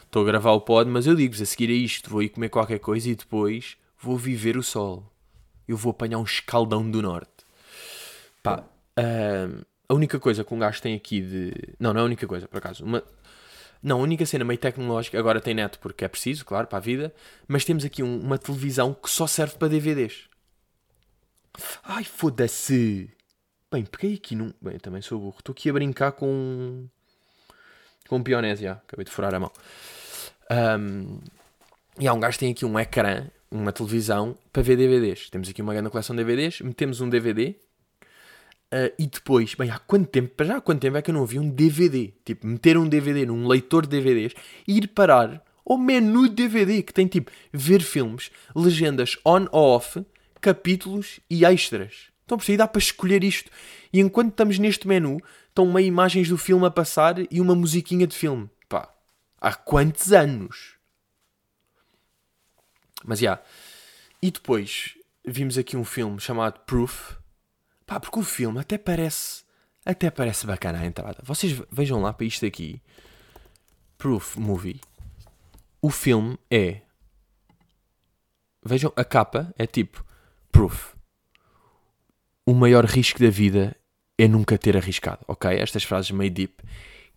[0.05, 2.51] Estou a gravar o pod, mas eu digo-vos, a seguir a isto vou ir comer
[2.51, 5.11] qualquer coisa e depois vou viver o sol
[5.69, 7.45] eu vou apanhar um escaldão do norte.
[8.43, 8.65] Pá,
[8.99, 11.53] uh, a única coisa que um gajo tem aqui de.
[11.79, 12.85] Não, não é a única coisa, por acaso.
[12.85, 13.03] Uma...
[13.83, 16.81] Não, a única cena meio tecnológica, agora tem net porque é preciso, claro, para a
[16.81, 17.15] vida,
[17.47, 20.29] mas temos aqui um, uma televisão que só serve para DVDs.
[21.85, 23.11] Ai, foda-se!
[23.71, 24.53] Bem, peguei aqui num.
[24.61, 25.37] Bem, eu também sou burro.
[25.39, 26.87] Estou aqui a brincar com.
[28.09, 28.73] com pionésia.
[28.73, 29.53] Acabei de furar a mão.
[30.51, 31.21] Um,
[31.99, 33.27] e há um gajo que tem aqui um ecrã
[33.61, 35.31] uma televisão para ver DVDs.
[35.31, 37.55] Temos aqui uma grande coleção de DVDs, metemos um DVD uh,
[38.71, 41.15] eh, e depois, bem, há quanto tempo, para já há quanto tempo é que eu
[41.15, 42.13] não vi um DVD?
[42.25, 44.35] Tipo, meter um DVD num leitor de DVDs
[44.67, 50.05] e ir parar ao menu DVD que tem tipo ver filmes, legendas on ou off,
[50.41, 52.09] capítulos e extras.
[52.25, 53.51] Então, por aí dá para escolher isto.
[53.93, 58.07] E enquanto estamos neste menu, estão meio imagens do filme a passar e uma musiquinha
[58.07, 58.49] de filme.
[58.69, 58.89] Pá,
[59.41, 60.76] há quantos anos?
[63.07, 63.33] Mas já.
[63.33, 63.43] Yeah.
[64.21, 67.17] E depois vimos aqui um filme chamado Proof.
[67.87, 69.45] Pá, porque o filme até parece.
[69.85, 71.19] Até parece bacana a entrada.
[71.23, 72.83] Vocês vejam lá para isto aqui.
[73.97, 74.81] Proof Movie.
[75.81, 76.81] O filme é.
[78.65, 80.05] Vejam, a capa é tipo
[80.51, 80.95] Proof.
[82.45, 83.77] O maior risco da vida
[84.19, 85.25] é nunca ter arriscado.
[85.29, 85.49] Ok?
[85.51, 86.65] Estas frases meio deep.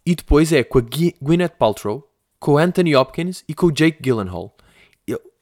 [0.06, 0.82] E depois é com a
[1.22, 2.08] Gwyneth Paltrow,
[2.40, 4.56] com o Anthony Hopkins e com o Jake Gyllenhaal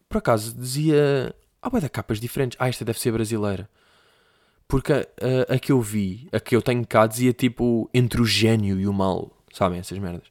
[0.10, 1.36] por acaso dizia.
[1.62, 2.58] Ah, vai dar capas diferentes.
[2.60, 3.70] Ah, esta deve ser brasileira.
[4.67, 5.00] Porque a,
[5.50, 8.80] a, a, que eu vi, a que eu tenho cá, dizia tipo entre o gênio
[8.80, 9.32] e o mal.
[9.52, 10.28] Sabem essas merdas?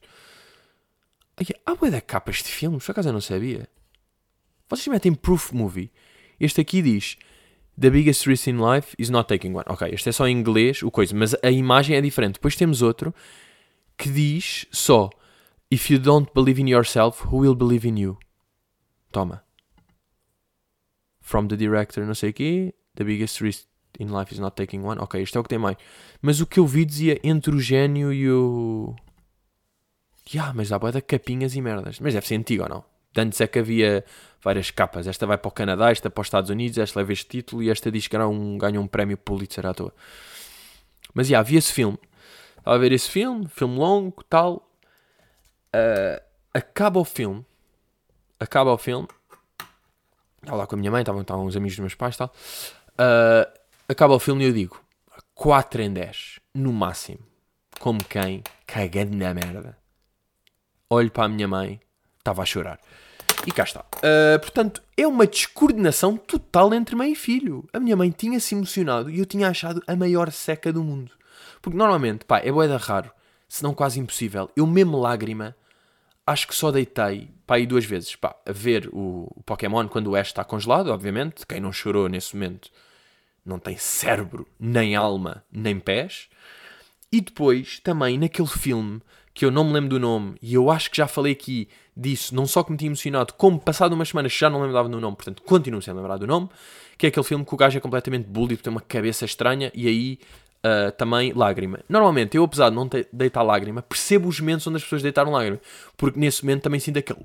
[1.65, 2.83] Ah, vai dar capas de filmes.
[2.85, 3.67] Por acaso eu não sabia.
[4.69, 5.91] Vocês metem proof movie.
[6.39, 7.17] Este aqui diz.
[7.79, 9.65] The biggest risk in life is not taking one.
[9.67, 12.33] Ok, este é só em inglês, o coisa, mas a imagem é diferente.
[12.33, 13.13] Depois temos outro
[13.95, 15.11] que diz só
[15.69, 18.17] If you don't believe in yourself, who will believe in you?
[19.11, 19.46] Toma
[21.27, 23.65] from the director, não sei o quê, the biggest risk
[23.99, 24.99] in life is not taking one.
[25.01, 25.75] Ok, isto é o que tem mais.
[26.21, 28.95] Mas o que eu vi dizia entre o gênio e o.
[30.33, 31.99] Yeah, mas dá boa da capinhas e merdas.
[31.99, 32.85] Mas deve ser antigo ou não?
[33.13, 34.05] De antes é que havia
[34.41, 35.05] várias capas.
[35.05, 37.69] Esta vai para o Canadá, esta para os Estados Unidos, esta leva este título e
[37.69, 39.93] esta diz que um, ganha um prémio Pulitzer à toa.
[41.13, 41.97] Mas já, yeah, havia esse filme.
[42.57, 44.71] Estava a ver esse filme, filme longo, tal.
[45.75, 46.21] Uh,
[46.53, 47.45] acaba o filme.
[48.39, 49.07] Acaba o filme
[50.47, 52.33] Estava lá com a minha mãe, estavam, estavam uns amigos dos meus pais e tal.
[52.93, 54.81] Uh, acaba o filme e eu digo
[55.35, 57.19] 4 em 10, no máximo.
[57.81, 58.41] Como quem?
[58.65, 59.77] Cagando na merda.
[60.89, 61.81] Olho para a minha mãe,
[62.17, 62.79] estava a chorar.
[63.45, 63.81] E cá está.
[63.97, 67.67] Uh, portanto, é uma descoordenação total entre mãe e filho.
[67.73, 71.11] A minha mãe tinha-se emocionado e eu tinha achado a maior seca do mundo.
[71.61, 73.11] Porque normalmente, pá, é boeda raro
[73.49, 74.49] se não quase impossível.
[74.55, 75.57] Eu mesmo lágrima,
[76.27, 80.07] acho que só deitei, pá, aí duas vezes, pá, a ver o, o Pokémon quando
[80.07, 81.47] o Ash está congelado, obviamente.
[81.47, 82.69] Quem não chorou nesse momento
[83.45, 86.27] não tem cérebro, nem alma, nem pés.
[87.09, 89.01] E depois, também, naquele filme,
[89.33, 92.35] que eu não me lembro do nome, e eu acho que já falei aqui disso,
[92.35, 95.15] não só que me tinha emocionado, como passado umas semanas já não lembrava do nome,
[95.15, 96.49] portanto continuo sem lembrar do nome,
[96.97, 99.87] que é aquele filme que o gajo é completamente bully, tem uma cabeça estranha, e
[99.87, 100.19] aí
[100.65, 101.79] uh, também lágrima.
[101.87, 105.59] Normalmente, eu apesar de não deitar lágrima, percebo os momentos onde as pessoas deitaram lágrima,
[105.95, 107.19] porque nesse momento também sinto aquele...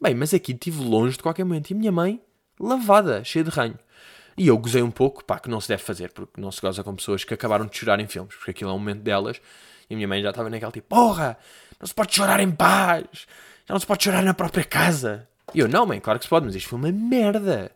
[0.00, 2.20] Bem, mas aqui estive longe de qualquer momento, e a minha mãe,
[2.60, 3.78] lavada, cheia de ranho.
[4.36, 6.84] E eu gozei um pouco, pá, que não se deve fazer, porque não se goza
[6.84, 9.40] com pessoas que acabaram de chorar em filmes, porque aquilo é um momento delas,
[9.88, 11.38] e a minha mãe já estava naquela tipo, porra,
[11.80, 13.04] não se pode chorar em paz,
[13.66, 15.26] já não se pode chorar na própria casa.
[15.54, 17.70] E eu, não, mãe, claro que se pode, mas este filme é merda.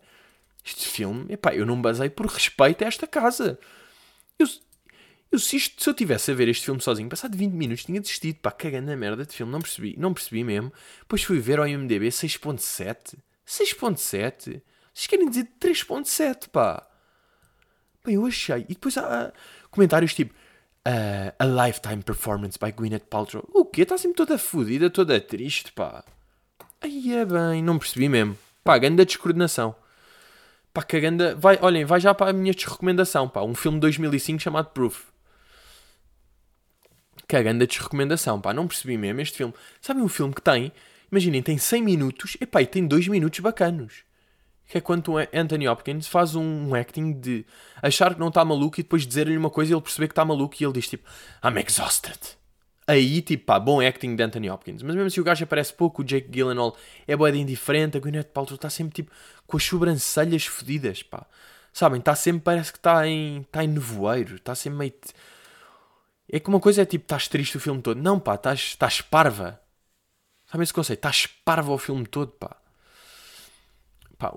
[0.62, 3.58] Este filme, epá, eu não basei por respeito a esta casa.
[4.40, 4.48] Eu,
[5.32, 8.00] eu se, isto, se eu tivesse a ver este filme sozinho, passado 20 minutos, tinha
[8.00, 10.72] desistido, pá, cagando na merda de filme, não percebi, não percebi mesmo.
[11.00, 13.16] Depois fui ver ao IMDB 6.7.
[13.46, 14.62] 6.7?
[14.92, 16.86] Vocês querem dizer 3.7, pá.
[18.04, 18.62] Bem, eu achei.
[18.68, 19.32] E depois há
[19.70, 20.34] comentários tipo
[20.86, 23.48] uh, A Lifetime Performance by Gwyneth Paltrow.
[23.52, 23.82] O quê?
[23.82, 26.04] Está sempre toda fodida, toda triste, pá.
[26.80, 28.38] Aí é bem, não percebi mesmo.
[28.64, 29.74] Pá, ganda descoordenação.
[30.72, 31.34] Pá, que ganda...
[31.34, 33.42] Vai, olhem, vai já para a minha desrecomendação, pá.
[33.42, 35.04] Um filme de 2005 chamado Proof.
[37.26, 38.52] Que é ganda desrecomendação, pá.
[38.52, 39.54] Não percebi mesmo este filme.
[39.80, 40.72] Sabem um filme que tem...
[41.10, 42.36] Imaginem, tem 100 minutos.
[42.40, 44.04] E pá, e tem 2 minutos bacanos
[44.70, 47.44] que é quando o Anthony Hopkins faz um acting de
[47.82, 50.24] achar que não está maluco e depois dizer-lhe uma coisa e ele perceber que está
[50.24, 51.10] maluco e ele diz tipo
[51.44, 52.39] I'm exhausted.
[52.90, 54.82] Aí, tipo, pá, bom acting de Anthony Hopkins.
[54.82, 56.76] Mas mesmo assim o gajo aparece pouco, o Jake Gyllenhaal
[57.06, 59.12] é boeda indiferente, a Gwyneth Paltrow está sempre tipo
[59.46, 61.24] com as sobrancelhas fodidas, pá.
[61.72, 64.94] Sabem, está sempre, parece que está em, está em nevoeiro, está sempre meio...
[66.32, 67.96] É que uma coisa é tipo, estás triste o filme todo.
[68.02, 69.60] Não, pá, estás, parva.
[70.46, 70.98] Sabem esse conceito?
[70.98, 72.56] Estás parva o filme todo, pá.
[74.18, 74.34] Pá,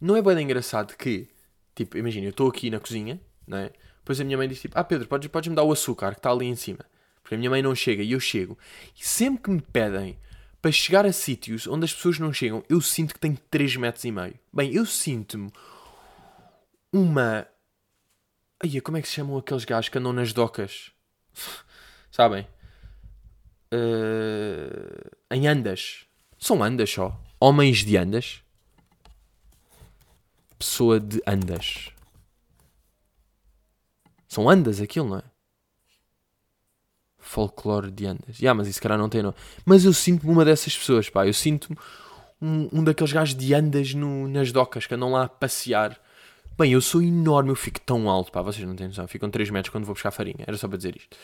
[0.00, 1.28] não é bem engraçado que,
[1.74, 3.70] tipo, imagina, eu estou aqui na cozinha, não é?
[3.98, 6.20] Depois a minha mãe diz tipo, ah Pedro, podes, podes me dar o açúcar que
[6.20, 6.90] está ali em cima.
[7.32, 8.58] Porque a minha mãe não chega e eu chego.
[8.94, 10.18] E sempre que me pedem
[10.60, 14.04] para chegar a sítios onde as pessoas não chegam, eu sinto que tenho 3 metros
[14.04, 14.38] e meio.
[14.52, 15.50] Bem, eu sinto-me
[16.92, 17.46] uma.
[18.62, 20.92] Ai, como é que se chamam aqueles gajos que andam nas docas?
[22.12, 22.46] Sabem?
[23.72, 25.10] Uh...
[25.30, 26.04] Em andas.
[26.38, 27.18] São andas só.
[27.40, 28.42] Homens de andas
[30.58, 31.88] pessoa de andas.
[34.28, 35.31] São andas aquilo, não é?
[37.32, 38.38] Folclore de andas.
[38.38, 39.34] Yeah, mas isso cara não tem não.
[39.64, 41.26] Mas eu sinto-me uma dessas pessoas, pá.
[41.26, 41.76] Eu sinto-me
[42.40, 45.98] um, um daqueles gajos de andas no, nas docas que andam lá a passear.
[46.58, 48.42] Bem, eu sou enorme, eu fico tão alto, pá.
[48.42, 49.08] Vocês não têm noção.
[49.08, 50.44] Ficam 3 metros quando vou buscar farinha.
[50.46, 51.16] Era só para dizer isto.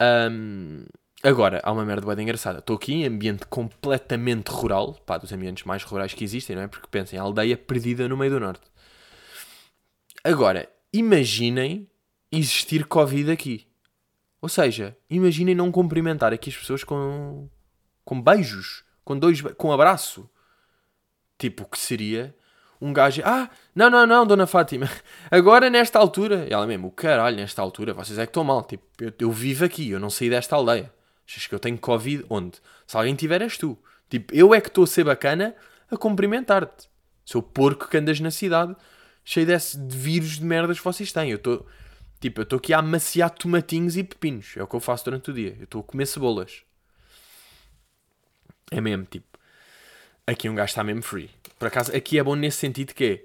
[0.00, 0.84] Um,
[1.24, 2.58] Agora, há uma merda bem engraçada.
[2.58, 6.66] Estou aqui em ambiente completamente rural, pá, dos ambientes mais rurais que existem, não é?
[6.66, 8.62] Porque pensem, aldeia perdida no meio do norte.
[10.24, 11.88] Agora, imaginem
[12.32, 13.71] existir Covid aqui.
[14.42, 17.48] Ou seja, imaginem não cumprimentar aqui as pessoas com,
[18.04, 20.28] com beijos, com dois, com abraço.
[21.38, 22.34] Tipo, que seria
[22.80, 24.90] um gajo, ah, não, não, não, dona Fátima,
[25.30, 28.64] agora nesta altura, e ela mesmo, o caralho, nesta altura, vocês é que estão mal,
[28.64, 30.92] tipo, eu, eu vivo aqui, eu não saí desta aldeia.
[31.26, 32.26] Achas que eu tenho Covid?
[32.28, 32.58] Onde?
[32.84, 33.78] Se alguém tiver, és tu.
[34.10, 35.54] Tipo, eu é que estou a ser bacana
[35.88, 36.90] a cumprimentar-te.
[37.24, 38.74] Sou porco que andas na cidade
[39.24, 41.30] cheio desse de vírus de merdas que vocês têm.
[41.30, 41.64] Eu estou.
[42.22, 44.54] Tipo, eu estou aqui a amaciar tomatinhos e pepinos.
[44.56, 45.56] É o que eu faço durante o dia.
[45.58, 46.62] Eu estou a comer cebolas.
[48.70, 49.26] É mesmo, tipo.
[50.24, 51.28] Aqui um gajo está mesmo free.
[51.58, 53.24] Por acaso, aqui é bom nesse sentido que é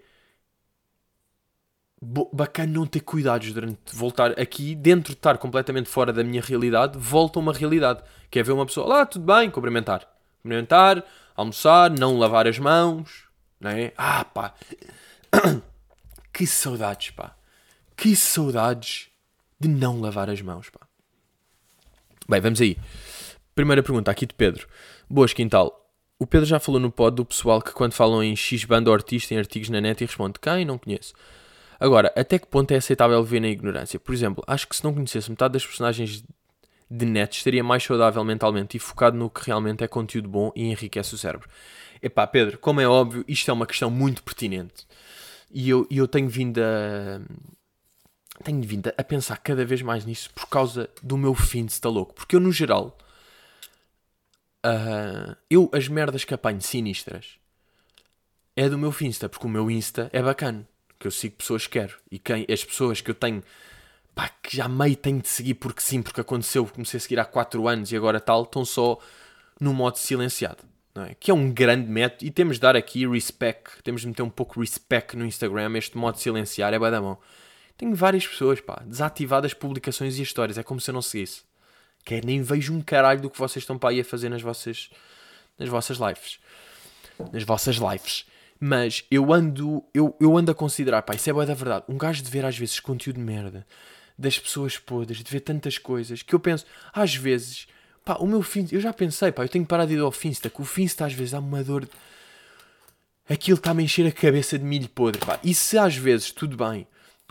[2.33, 6.97] bacana não ter cuidados durante voltar aqui, dentro de estar completamente fora da minha realidade,
[6.97, 8.01] volta uma realidade.
[8.31, 10.07] Que é ver uma pessoa, lá, tudo bem, cumprimentar.
[10.41, 11.03] Cumprimentar,
[11.35, 13.25] almoçar, não lavar as mãos,
[13.59, 13.93] não é?
[13.95, 14.55] Ah, pá.
[16.33, 17.37] que saudades, pá.
[17.97, 19.09] Que saudades
[19.59, 20.87] de não lavar as mãos, pá.
[22.29, 22.77] Bem, vamos aí.
[23.55, 24.67] Primeira pergunta aqui de Pedro.
[25.09, 25.83] Boas, Quintal.
[26.19, 29.33] O Pedro já falou no pod do pessoal que quando falam em X banda artista
[29.33, 30.63] em artigos na net e responde quem?
[30.63, 31.13] Não conheço.
[31.79, 33.99] Agora, até que ponto é aceitável viver na ignorância?
[33.99, 36.23] Por exemplo, acho que se não conhecesse metade das personagens
[36.89, 40.63] de net, estaria mais saudável mentalmente e focado no que realmente é conteúdo bom e
[40.63, 41.49] enriquece o cérebro.
[42.01, 44.87] Epá, Pedro, como é óbvio, isto é uma questão muito pertinente.
[45.51, 47.21] E eu, eu tenho vindo a.
[48.43, 51.89] Tenho vindo a pensar cada vez mais nisso por causa do meu fim de estar
[51.89, 52.13] louco.
[52.13, 52.97] Porque eu, no geral.
[54.65, 57.37] Uh, eu, as merdas que apanho sinistras.
[58.55, 60.67] É do meu Insta, porque o meu Insta é bacana
[60.99, 61.95] que eu sigo pessoas que quero.
[62.11, 63.43] E quem, as pessoas que eu tenho
[64.15, 67.25] pá, que já meio tenho de seguir porque sim, porque aconteceu, comecei a seguir há
[67.25, 68.99] 4 anos e agora tal, estão só
[69.59, 70.63] no modo silenciado.
[70.95, 71.13] É?
[71.13, 74.29] Que é um grande método e temos de dar aqui respect, temos de meter um
[74.29, 77.19] pouco respect no Instagram, este modo silenciar é bem da mão.
[77.77, 81.41] Tenho várias pessoas, pá, desativadas publicações e histórias, é como se eu não seguisse.
[82.03, 84.41] Que é, nem vejo um caralho do que vocês estão para aí a fazer nas
[84.41, 84.89] vossas,
[85.59, 86.39] nas vossas lives.
[87.31, 88.25] Nas vossas lives.
[88.59, 91.85] Mas eu ando, eu, eu ando a considerar, pá, isso é boa da verdade.
[91.87, 93.67] Um gajo de ver às vezes conteúdo de merda,
[94.17, 97.67] das pessoas podres, de ver tantas coisas, que eu penso, às vezes,
[98.03, 100.49] pá, o meu fim, eu já pensei, pá, eu tenho parar de ir ao Finsta,
[100.49, 101.87] que o Finsta às vezes dá uma dor.
[103.29, 105.39] Aquilo está a me encher a cabeça de milho podre, pá.
[105.43, 106.87] E se às vezes, tudo bem,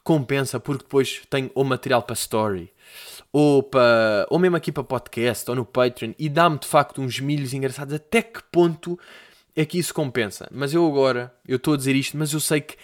[0.07, 2.73] compensa porque depois tenho ou material para story,
[3.33, 7.19] ou, para, ou mesmo aqui para podcast, ou no Patreon, e dá-me de facto uns
[7.19, 8.97] milhos engraçados, até que ponto
[9.57, 10.49] é que isso compensa.
[10.53, 12.77] Mas eu agora, eu estou a dizer isto, mas eu sei que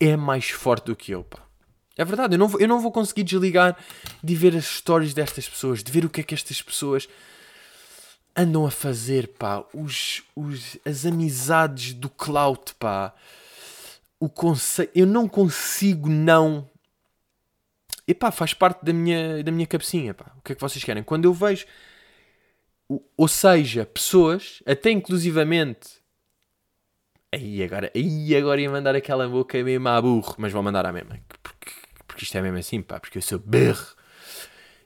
[0.00, 1.40] é mais forte do que eu, pá.
[1.98, 3.76] É verdade, eu não, vou, eu não vou conseguir desligar
[4.24, 7.06] de ver as histórias destas pessoas, de ver o que é que estas pessoas
[8.34, 9.62] andam a fazer, pá.
[9.74, 13.12] Os, os, as amizades do clout, pá.
[14.20, 14.92] O conceito.
[14.94, 16.70] Eu não consigo não.
[18.06, 20.32] E pá, faz parte da minha, da minha cabecinha, pá.
[20.38, 21.02] O que é que vocês querem?
[21.02, 21.66] Quando eu vejo.
[23.16, 26.00] Ou seja, pessoas, até inclusivamente
[27.32, 30.92] Aí agora, aí agora ia mandar aquela boca mesmo a burro, mas vou mandar à
[30.92, 31.16] mesma.
[31.42, 31.70] Porque,
[32.06, 33.86] porque isto é mesmo assim, pá, porque eu sou berro.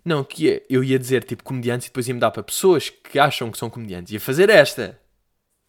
[0.04, 3.18] Não, que é, eu ia dizer tipo comediantes e depois ia-me dar para pessoas que
[3.18, 4.12] acham que são comediantes.
[4.12, 5.00] Ia fazer esta.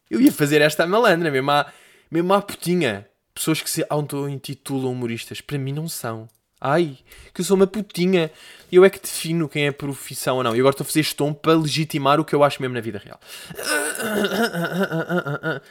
[0.10, 1.72] Eu ia fazer esta à malandra, mesmo à,
[2.12, 3.08] mesmo à putinha.
[3.36, 5.42] Pessoas que se auto-intitulam humoristas.
[5.42, 6.28] Para mim não são.
[6.60, 6.98] Ai,
[7.34, 8.32] que eu sou uma putinha.
[8.72, 10.56] Eu é que defino quem é profissão ou não.
[10.56, 12.82] E agora estou a fazer este tom para legitimar o que eu acho mesmo na
[12.82, 13.20] vida real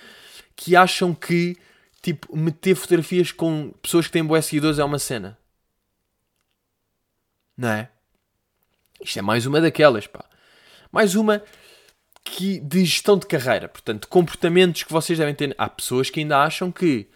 [0.55, 1.57] que acham que
[2.05, 5.39] tipo, meter fotografias com pessoas que têm boas seguidores é uma cena.
[7.57, 7.89] Não é?
[9.01, 10.25] Isto é mais uma daquelas, pá.
[10.93, 11.43] Mais uma
[12.23, 13.69] que de gestão de carreira.
[13.69, 15.55] Portanto, comportamentos que vocês devem ter.
[15.57, 17.09] Há pessoas que ainda acham que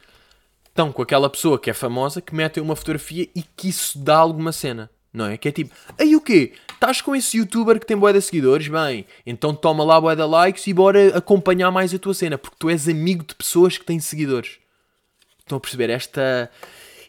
[0.78, 4.16] estão com aquela pessoa que é famosa, que metem uma fotografia e que isso dá
[4.16, 4.88] alguma cena.
[5.12, 5.36] Não é?
[5.36, 6.52] Que é tipo, aí o quê?
[6.72, 8.68] Estás com esse youtuber que tem boé de seguidores?
[8.68, 12.56] Bem, então toma lá boé de likes e bora acompanhar mais a tua cena, porque
[12.56, 14.58] tu és amigo de pessoas que têm seguidores.
[15.40, 15.90] Estão a perceber?
[15.90, 16.48] Esta.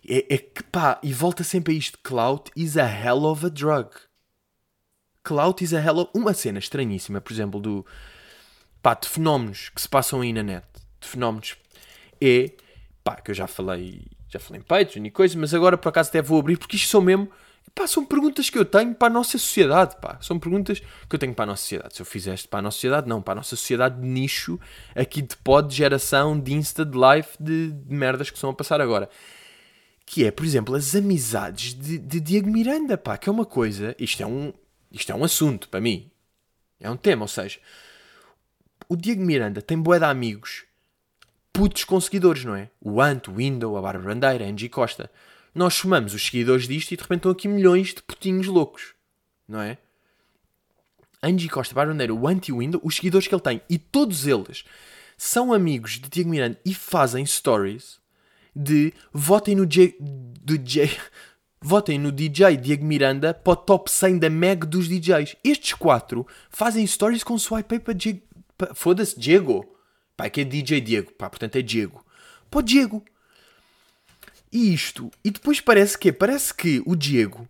[0.08, 3.50] É, é que pá, e volta sempre a isto: Clout is a hell of a
[3.50, 3.90] drug.
[5.22, 6.10] Clout is a hell of.
[6.16, 7.86] Uma cena estranhíssima, por exemplo, do.
[8.82, 10.66] pá, de fenómenos que se passam aí na net.
[11.00, 11.56] De fenómenos.
[12.20, 12.50] É.
[13.04, 14.06] pá, que eu já falei.
[14.28, 16.90] já falei em Patreon e coisas, mas agora por acaso até vou abrir, porque isto
[16.90, 17.30] são mesmo
[17.74, 20.18] Pá, são perguntas que eu tenho para a nossa sociedade, pá.
[20.22, 21.96] São perguntas que eu tenho para a nossa sociedade.
[21.96, 23.22] Se eu fizeste para a nossa sociedade, não.
[23.22, 24.60] Para a nossa sociedade de nicho,
[24.96, 28.54] aqui de pod, de geração, de insta, de live, de, de merdas que estão a
[28.54, 29.10] passar agora.
[30.06, 33.18] Que é, por exemplo, as amizades de, de Diego Miranda, pá.
[33.18, 33.96] Que é uma coisa...
[34.00, 34.52] Isto é um,
[34.92, 36.10] isto é um assunto, para mim.
[36.80, 37.60] É um tema, ou seja...
[38.88, 40.64] O Diego Miranda tem boé de amigos
[41.60, 42.70] putos com seguidores, não é?
[42.80, 45.12] O Ant, o Window, a Bárbara Bandeira, a Angie Costa
[45.54, 48.94] nós somamos os seguidores disto e de repente estão aqui milhões de putinhos loucos,
[49.48, 49.78] não é?
[51.22, 54.64] Angie Costa, Baroneiro, o Anti-Window, os seguidores que ele tem, e todos eles
[55.18, 58.00] são amigos de Diego Miranda e fazem stories
[58.56, 60.90] de votem no, J, do J,
[61.60, 65.36] votem no DJ Diego Miranda para o top 100 da Meg dos DJs.
[65.44, 68.22] Estes quatro fazem stories com swipe para Diego.
[68.74, 69.79] Foda-se, Diego.
[70.20, 71.14] Pá, é que é DJ Diego.
[71.14, 72.06] Pá, portanto é Diego.
[72.54, 73.06] O Diego.
[74.52, 77.48] E isto, e depois parece que Parece que o Diego.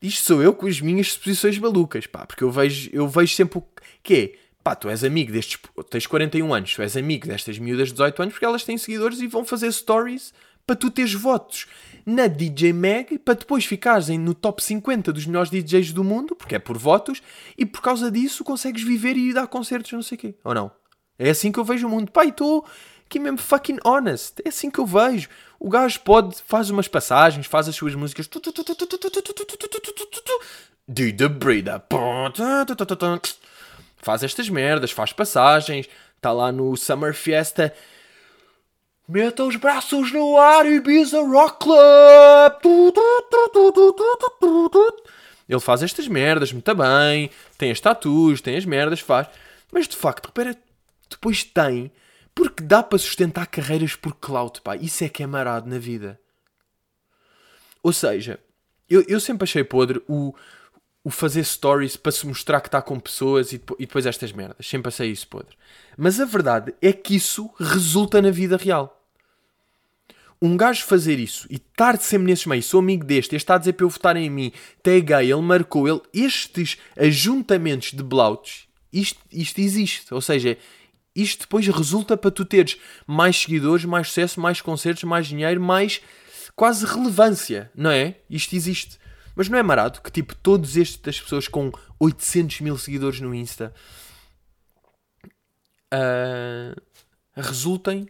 [0.00, 3.58] Isto sou eu com as minhas suposições malucas, pá, porque eu vejo, eu vejo sempre
[3.58, 3.64] o
[4.02, 4.38] que é.
[4.64, 5.58] Pá, tu és amigo destes.
[5.90, 9.20] Tens 41 anos, tu és amigo destas miúdas de 18 anos porque elas têm seguidores
[9.20, 10.32] e vão fazer stories
[10.66, 11.66] para tu teres votos
[12.06, 16.54] na DJ Mag para depois ficares no top 50 dos melhores DJs do mundo, porque
[16.54, 17.22] é por votos,
[17.58, 20.34] e por causa disso consegues viver e dar concertos, não sei o quê.
[20.42, 20.70] Ou não?
[21.18, 22.10] É assim que eu vejo o mundo.
[22.14, 22.64] E estou
[23.06, 24.34] aqui mesmo fucking honest.
[24.44, 25.28] É assim que eu vejo.
[25.58, 28.28] O gajo pode, faz umas passagens, faz as suas músicas.
[30.88, 31.82] Dida Brida.
[33.96, 35.88] Faz estas merdas, faz passagens.
[36.16, 37.74] Está lá no Summer Fiesta.
[39.08, 42.96] Meta os braços no ar e Ibiza Rock Club.
[45.48, 47.30] Ele faz estas merdas muito bem.
[47.56, 49.28] Tem as tatuas, tem as merdas, faz.
[49.72, 50.56] Mas de facto, repara,
[51.08, 51.90] depois tem
[52.34, 54.76] porque dá para sustentar carreiras por clout, pá.
[54.76, 56.20] Isso é que é marado na vida.
[57.82, 58.38] Ou seja,
[58.90, 60.34] eu, eu sempre achei podre o,
[61.02, 64.66] o fazer stories para se mostrar que está com pessoas e, e depois estas merdas.
[64.66, 65.56] Sempre achei isso podre.
[65.96, 69.02] Mas a verdade é que isso resulta na vida real.
[70.42, 73.58] um gajo fazer isso e estar sempre nesses meios, sou amigo deste, este está a
[73.58, 74.52] dizer para eu votar em mim,
[74.84, 80.12] gay, ele marcou, ele, estes ajuntamentos de blouts, isto, isto existe.
[80.12, 80.58] Ou seja,
[81.16, 86.00] isto depois resulta para tu teres mais seguidores, mais sucesso, mais concertos, mais dinheiro, mais
[86.54, 88.16] quase relevância, não é?
[88.28, 88.98] Isto existe.
[89.34, 93.72] Mas não é marado que tipo todas estas pessoas com 800 mil seguidores no Insta
[95.92, 96.80] uh,
[97.34, 98.08] resultem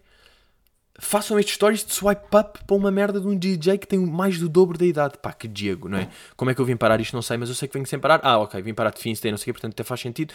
[0.98, 4.38] façam estes stories de swipe up para uma merda de um DJ que tem mais
[4.38, 5.14] do dobro da idade.
[5.20, 6.08] Pá, que Diego, não é?
[6.36, 7.14] Como é que eu vim parar isto?
[7.14, 8.20] Não sei, mas eu sei que venho sem parar.
[8.22, 10.32] Ah, ok, vim parar de Finstein, não sei o quê, portanto até faz sentido.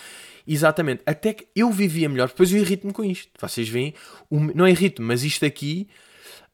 [0.47, 1.01] Exatamente.
[1.05, 3.30] Até que eu vivia melhor, depois eu irrito-me com isto.
[3.39, 3.93] Vocês veem,
[4.30, 5.88] não é irrito mas isto aqui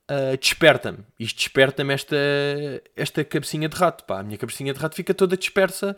[0.10, 1.00] uh, desperta-me.
[1.20, 2.16] Isto desperta-me esta,
[2.96, 4.04] esta cabecinha de rato.
[4.06, 5.96] Pá, a minha cabecinha de rato fica toda dispersa.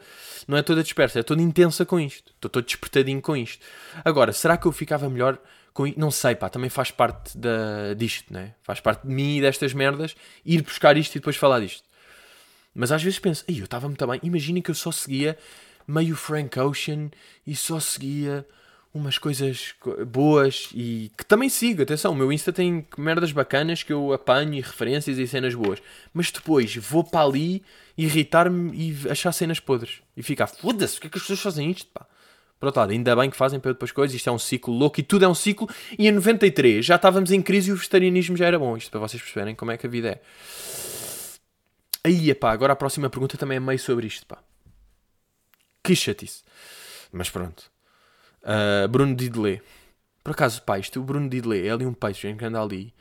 [0.48, 2.32] Não é toda dispersa, é toda intensa com isto.
[2.36, 3.64] Estou todo despertadinho com isto.
[4.04, 5.40] Agora, será que eu ficava melhor
[5.74, 8.56] com Não sei, pá, também faz parte da, disto, né?
[8.64, 10.16] Faz parte de mim e destas merdas
[10.46, 11.84] ir buscar isto e depois falar disto.
[12.74, 14.20] Mas às vezes penso, eu estava muito bem.
[14.24, 15.38] Imaginem que eu só seguia
[15.88, 17.10] meio Frank Ocean
[17.46, 18.46] e só seguia
[18.94, 19.76] umas coisas
[20.08, 21.82] boas e que também sigo.
[21.82, 25.82] Atenção, o meu Insta tem merdas bacanas que eu apanho e referências e cenas boas.
[26.14, 27.64] Mas depois vou para ali
[27.98, 31.70] irritar-me e achar cenas podres e ficar, foda-se, o que é que as pessoas fazem
[31.70, 32.08] isto, pá?
[32.60, 35.00] Por outro lado, ainda bem que fazem para depois coisas, isto é um ciclo louco
[35.00, 35.68] e tudo é um ciclo.
[35.98, 38.76] E em 93 já estávamos em crise e o vegetarianismo já era bom.
[38.76, 40.22] Isto para vocês perceberem como é que a vida é.
[42.04, 44.40] Aí, pá, agora a próxima pergunta também é meio sobre isto, pá.
[45.82, 46.44] Que chatice.
[47.12, 47.72] Mas pronto.
[48.44, 49.62] Uh, Bruno Didelé.
[50.24, 52.94] Por acaso, pá, isto, o Bruno Didelé é ali um peixe que anda ali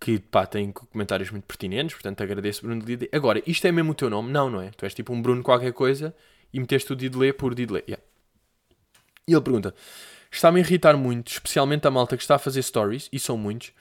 [0.00, 3.10] que, pá, tem comentários muito pertinentes, portanto agradeço Bruno Didelé.
[3.12, 4.30] Agora, isto é mesmo o teu nome?
[4.30, 4.70] Não, não é?
[4.70, 6.14] Tu és tipo um Bruno qualquer coisa
[6.52, 7.82] e meteste o Didelé por Didelé.
[7.86, 8.02] Yeah.
[9.26, 9.74] E ele pergunta:
[10.30, 13.72] Está-me a irritar muito, especialmente a malta que está a fazer stories, e são muitos,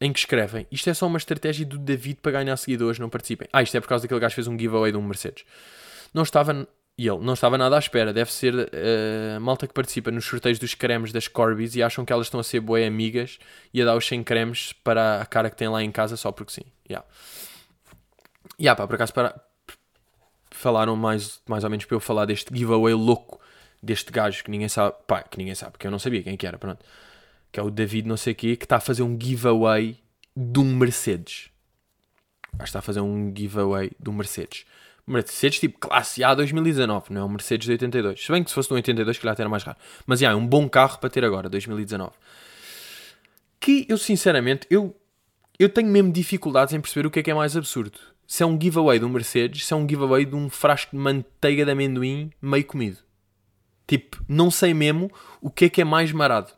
[0.00, 3.48] em que escrevem: Isto é só uma estratégia do David para ganhar seguidores, não participem.
[3.52, 5.44] Ah, isto é por causa daquele gajo que fez um giveaway de um Mercedes.
[6.12, 6.68] Não estava.
[6.96, 8.12] E ele não estava nada à espera.
[8.12, 12.04] Deve ser uh, a malta que participa nos sorteios dos cremes das Corbis e acham
[12.04, 13.38] que elas estão a ser boas amigas
[13.72, 16.32] e a dar os 100 cremes para a cara que tem lá em casa só
[16.32, 16.64] porque sim.
[16.90, 17.06] Yeah.
[18.60, 19.40] Yeah, pá, por acaso para...
[20.50, 23.38] falaram mais, mais ou menos para eu falar deste giveaway louco
[23.82, 26.46] deste gajo que ninguém sabe, pá, que ninguém sabe, que eu não sabia quem que
[26.46, 26.84] era, pronto.
[27.50, 29.98] Que é o David não sei quê, que está a fazer um giveaway
[30.36, 31.50] de um Mercedes.
[32.52, 34.64] Acho que está a fazer um giveaway de um Mercedes.
[35.06, 38.22] Mercedes tipo classe A 2019, não é um Mercedes de 82.
[38.22, 39.78] Se bem que se fosse no 82 que lá era mais raro.
[40.06, 42.12] Mas yeah, é um bom carro para ter agora, 2019.
[43.58, 44.94] Que eu sinceramente, eu,
[45.58, 47.98] eu tenho mesmo dificuldades em perceber o que é que é mais absurdo.
[48.26, 51.02] Se é um giveaway de um Mercedes, se é um giveaway de um frasco de
[51.02, 52.98] manteiga de amendoim meio comido.
[53.88, 55.10] Tipo, não sei mesmo
[55.40, 56.52] o que é que é mais marado.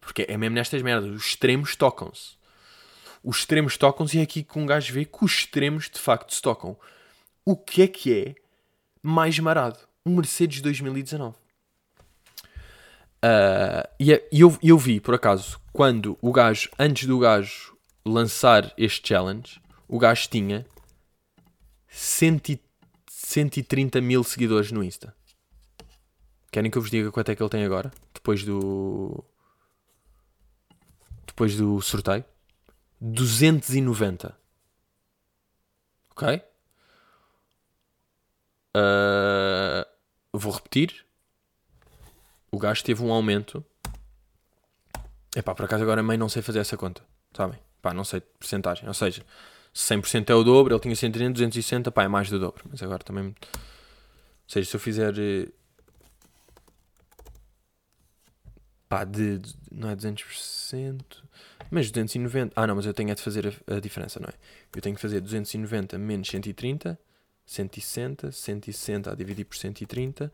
[0.00, 1.08] Porque é mesmo nestas merdas.
[1.08, 2.32] Os extremos tocam-se.
[3.22, 6.34] Os extremos tocam-se e é aqui que um gajo vê que os extremos de facto
[6.34, 6.76] se tocam.
[7.44, 8.34] O que é que é
[9.00, 9.78] mais marado?
[10.04, 11.36] Um Mercedes 2019.
[13.24, 18.74] Uh, e é, eu, eu vi, por acaso, quando o gajo, antes do gajo lançar
[18.76, 20.66] este challenge, o gajo tinha
[21.86, 22.71] 130
[23.32, 25.14] 130 mil seguidores no Insta.
[26.50, 27.90] Querem que eu vos diga quanto é que ele tem agora?
[28.12, 29.24] Depois do.
[31.26, 32.24] Depois do sorteio?
[33.00, 34.36] 290.
[36.10, 36.42] Ok?
[38.76, 39.86] Uh,
[40.32, 41.06] vou repetir.
[42.50, 43.64] O gajo teve um aumento.
[45.34, 47.02] Epá, por acaso agora a mãe não sei fazer essa conta.
[47.34, 47.58] Sabem?
[47.80, 48.86] Pá, não sei de porcentagem.
[48.86, 49.24] Ou seja,
[49.74, 52.64] 100% é o dobro, ele tinha 130, 260, pá, é mais do dobro.
[52.70, 53.26] Mas agora também.
[53.26, 53.34] Ou
[54.46, 55.14] seja, se eu fizer.
[55.18, 55.48] Eh,
[58.88, 59.40] pá, de.
[59.70, 61.02] Não é 200%.
[61.70, 62.52] Mas 290.
[62.54, 64.34] Ah, não, mas eu tenho é de fazer a, a diferença, não é?
[64.76, 66.98] Eu tenho que fazer 290 menos 130,
[67.46, 70.30] 160, 160 a dividir por 130,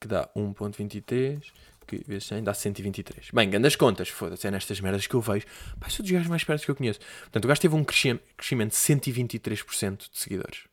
[0.00, 1.42] que dá 1.23
[1.88, 3.30] que vezes 100 dá 123.
[3.32, 5.46] Bem, grandes contas, foda-se, é nestas merdas que eu vejo.
[5.80, 7.00] Pá, sou dos gajos mais perto que eu conheço.
[7.22, 10.64] Portanto, o gajo teve um crescimento de 123% de seguidores.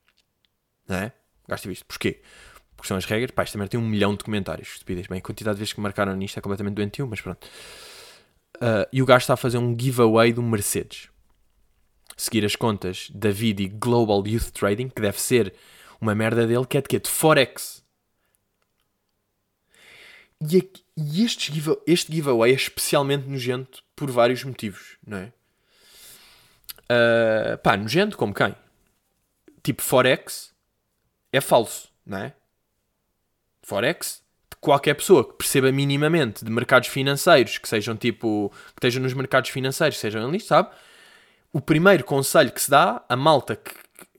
[0.87, 1.13] Não é?
[1.45, 1.85] O gajo teve isto.
[1.85, 2.21] Porquê?
[2.75, 3.31] Porque são as regras.
[3.31, 4.73] Pá, esta merda tem um milhão de comentários.
[4.73, 5.07] Estupidez.
[5.07, 7.47] Bem, a quantidade de vezes que marcaram nisto é completamente doentio, mas pronto.
[8.57, 11.09] Uh, e o gajo está a fazer um giveaway do Mercedes.
[12.17, 15.53] Seguir as contas David e Global Youth Trading, que deve ser
[15.99, 16.99] uma merda dele, que é de quê?
[16.99, 17.84] De Forex.
[20.49, 25.33] E, aqui, e este, give, este giveaway é especialmente nojento por vários motivos, não é?
[26.83, 28.55] Uh, pá, nojento como quem?
[29.63, 30.53] Tipo, Forex
[31.31, 32.33] é falso, não é?
[33.63, 34.21] Forex,
[34.61, 39.49] qualquer pessoa que perceba minimamente de mercados financeiros, que sejam tipo, que estejam nos mercados
[39.49, 40.69] financeiros, sejam ali, sabe?
[41.55, 43.73] o primeiro conselho que se dá a malta que,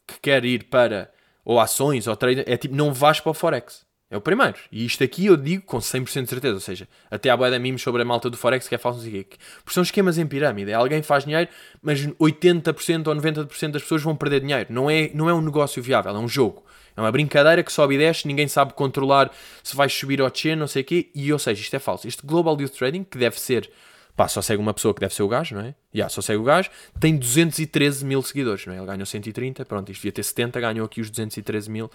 [0.07, 1.13] que quer ir para
[1.45, 3.85] ou ações ou trade é tipo, não vais para o Forex.
[4.09, 4.57] É o primeiro.
[4.71, 6.55] E isto aqui eu digo com 100% de certeza.
[6.55, 9.01] Ou seja, até há boia mimos sobre a malta do Forex que é falso.
[9.01, 10.71] Porque são esquemas em pirâmide.
[10.71, 11.51] É alguém faz dinheiro,
[11.83, 14.73] mas 80% ou 90% das pessoas vão perder dinheiro.
[14.73, 16.65] Não é, não é um negócio viável, é um jogo.
[16.97, 19.31] É uma brincadeira que sobe e desce, ninguém sabe controlar
[19.63, 21.11] se vai subir ou descer, não sei o quê.
[21.15, 22.07] E, ou seja, isto é falso.
[22.07, 23.71] Este Global Youth Trading, que deve ser...
[24.17, 25.67] Pá, só segue uma pessoa que deve ser o gajo, não é?
[25.67, 26.71] Já, yeah, só segue o gajo.
[26.99, 28.79] Tem 213 mil seguidores, não é?
[28.79, 31.91] Ele ganhou 130, pronto, isto devia ter 70, ganhou aqui os 213 mil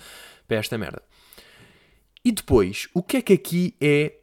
[0.47, 1.01] para esta merda.
[2.23, 4.13] E depois, o que é que aqui é...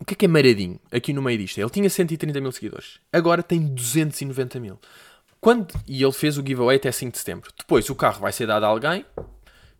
[0.00, 1.58] O que é que é maradinho aqui no meio disto?
[1.58, 3.00] Ele tinha 130 mil seguidores.
[3.12, 4.78] Agora tem 290 mil.
[5.40, 7.50] Quando, e ele fez o giveaway até 5 de setembro.
[7.56, 9.04] Depois o carro vai ser dado a alguém.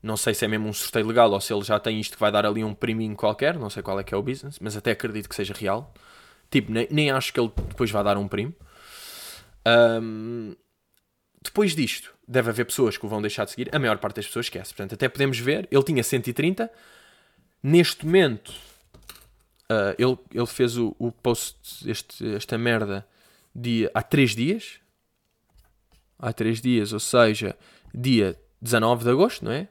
[0.03, 2.21] Não sei se é mesmo um sorteio legal ou se ele já tem isto que
[2.21, 3.59] vai dar ali um priminho qualquer.
[3.59, 5.93] Não sei qual é que é o business, mas até acredito que seja real.
[6.51, 8.55] Tipo, nem, nem acho que ele depois vai dar um primo.
[9.67, 10.55] Um,
[11.43, 13.75] depois disto, deve haver pessoas que o vão deixar de seguir.
[13.75, 14.75] A maior parte das pessoas esquece.
[14.75, 15.69] Portanto, até podemos ver.
[15.71, 16.71] Ele tinha 130.
[17.63, 18.49] Neste momento,
[19.71, 23.07] uh, ele, ele fez o, o post, este, esta merda,
[23.55, 24.81] dia, há 3 dias
[26.19, 27.57] há 3 dias, ou seja,
[27.95, 29.69] dia 19 de agosto, não é?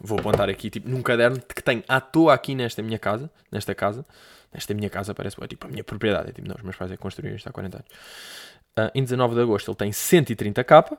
[0.00, 3.74] Vou apontar aqui, tipo, num caderno que tenho à toa aqui nesta minha casa, nesta
[3.74, 4.06] casa,
[4.52, 6.92] nesta minha casa parece, é tipo a minha propriedade, é tipo, não, os meus pais
[6.92, 7.88] é construíram isto há 40 anos.
[8.78, 10.98] Uh, em 19 de agosto ele tem 130k,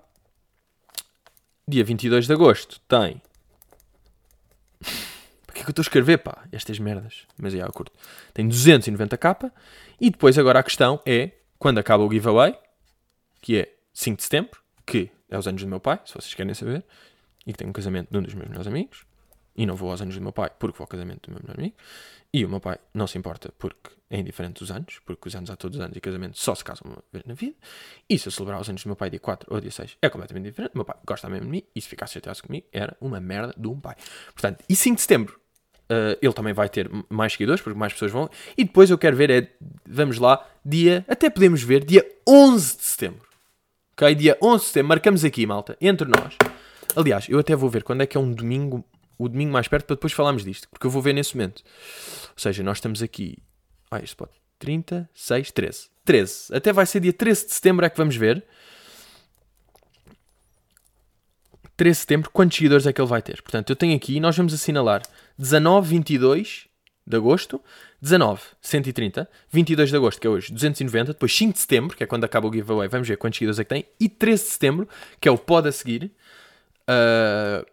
[1.67, 3.21] dia 22 de agosto tem...
[5.45, 6.45] Para que é que eu estou a escrever, pá?
[6.51, 7.25] Estas merdas.
[7.37, 7.91] Mas é, eu curto.
[8.33, 9.51] Tem 290k,
[9.99, 12.57] e depois agora a questão é, quando acaba o giveaway,
[13.41, 16.53] que é 5 de setembro, que é os anos do meu pai, se vocês querem
[16.53, 16.83] saber,
[17.45, 19.05] e que tenho um casamento de um dos meus melhores amigos,
[19.55, 21.59] e não vou aos anos do meu pai porque vou ao casamento do meu melhor
[21.59, 21.75] amigo,
[22.33, 25.49] e o meu pai não se importa porque é indiferente dos anos, porque os anos
[25.49, 27.55] há todos os anos e casamento só se casam uma vez na vida,
[28.09, 30.09] e se eu celebrar os anos do meu pai dia 4 ou dia 6 é
[30.09, 32.95] completamente diferente, o meu pai gosta mesmo de mim, e se ficasse chateado comigo era
[32.99, 33.95] uma merda de um pai.
[34.33, 35.39] Portanto, e 5 de setembro,
[35.89, 39.15] uh, ele também vai ter mais seguidores, porque mais pessoas vão, e depois eu quero
[39.15, 39.49] ver, é,
[39.85, 43.27] vamos lá, dia, até podemos ver, dia 11 de setembro.
[43.93, 44.13] Ok?
[44.15, 46.37] Dia 11 de setembro, marcamos aqui, malta, entre nós.
[46.95, 48.83] Aliás, eu até vou ver quando é que é um domingo,
[49.17, 51.63] o domingo mais perto, para depois falarmos disto, porque eu vou ver nesse momento.
[52.29, 53.37] Ou seja, nós estamos aqui.
[53.89, 54.31] Ah, isto pode.
[54.59, 55.89] 30, 6, 13.
[56.03, 56.55] 13.
[56.55, 58.43] Até vai ser dia 13 de setembro é que vamos ver.
[61.77, 63.41] 13 de setembro, quantos seguidores é que ele vai ter?
[63.41, 65.01] Portanto, eu tenho aqui, nós vamos assinalar
[65.37, 66.67] 19, 22
[67.05, 67.61] de agosto,
[68.01, 72.07] 19, 130, 22 de agosto, que é hoje, 290, depois 5 de setembro, que é
[72.07, 74.89] quando acaba o giveaway, vamos ver quantos seguidores é que tem, e 13 de setembro,
[75.19, 76.11] que é o pode a seguir,
[76.89, 77.65] uh,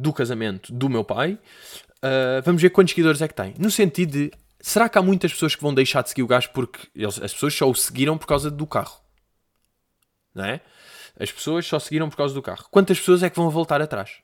[0.00, 3.54] do casamento do meu pai, uh, vamos ver quantos seguidores é que tem.
[3.58, 4.30] No sentido de,
[4.60, 7.32] será que há muitas pessoas que vão deixar de seguir o gajo porque eles, as
[7.32, 9.00] pessoas só o seguiram por causa do carro?
[10.34, 10.60] Não é?
[11.18, 12.66] As pessoas só seguiram por causa do carro.
[12.70, 14.18] Quantas pessoas é que vão voltar atrás?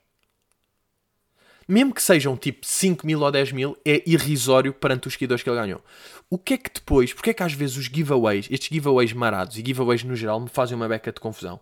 [1.67, 5.49] mesmo que sejam tipo 5 mil ou 10 mil, é irrisório perante os seguidores que
[5.49, 5.83] ele ganhou.
[6.29, 9.57] O que é que depois, porque é que às vezes os giveaways, estes giveaways marados
[9.57, 11.59] e giveaways no geral, me fazem uma beca de confusão?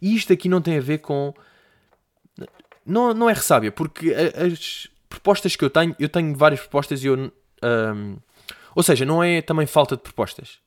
[0.00, 1.34] E isto aqui não tem a ver com.
[2.86, 7.08] Não, não é ressábia, porque as propostas que eu tenho, eu tenho várias propostas e
[7.08, 7.32] eu.
[7.62, 8.16] Um...
[8.74, 10.58] Ou seja, não é também falta de propostas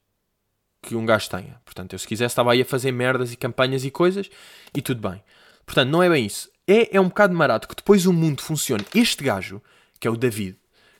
[0.81, 1.61] que um gajo tenha.
[1.63, 4.29] Portanto, eu se quisesse estava aí a fazer merdas e campanhas e coisas
[4.73, 5.21] e tudo bem.
[5.65, 8.85] Portanto, não é bem isso é, é um bocado marado que depois o mundo funcione.
[8.93, 9.61] Este gajo,
[9.99, 10.55] que é o David,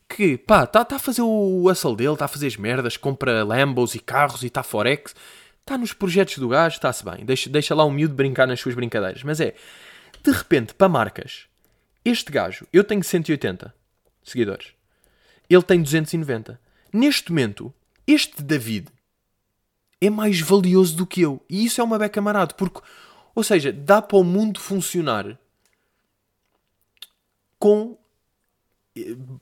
[0.09, 3.43] que pá, está tá a fazer o hustle dele, está a fazer as merdas, compra
[3.43, 5.13] Lambos e carros e está Forex,
[5.61, 8.74] está nos projetos do gajo, está-se bem, deixa, deixa lá o miúdo brincar nas suas
[8.74, 9.22] brincadeiras.
[9.24, 9.53] Mas é,
[10.24, 11.47] de repente, para marcas,
[12.03, 13.74] este gajo, eu tenho 180
[14.24, 14.74] seguidores,
[15.49, 16.59] ele tem 290.
[16.91, 17.74] Neste momento,
[18.07, 18.88] este David
[20.01, 21.43] é mais valioso do que eu.
[21.49, 22.82] E isso é uma beca marado, porque,
[23.36, 25.38] ou seja, dá para o mundo funcionar
[27.57, 27.97] com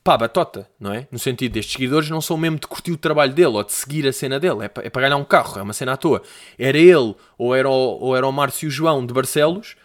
[0.02, 1.06] pá, batota, não é?
[1.10, 4.06] No sentido destes seguidores não são mesmo de curtir o trabalho dele ou de seguir
[4.06, 6.22] a cena dele, é para, é para ganhar um carro, é uma cena à toa.
[6.58, 9.76] Era ele ou era o, ou era o Márcio João de Barcelos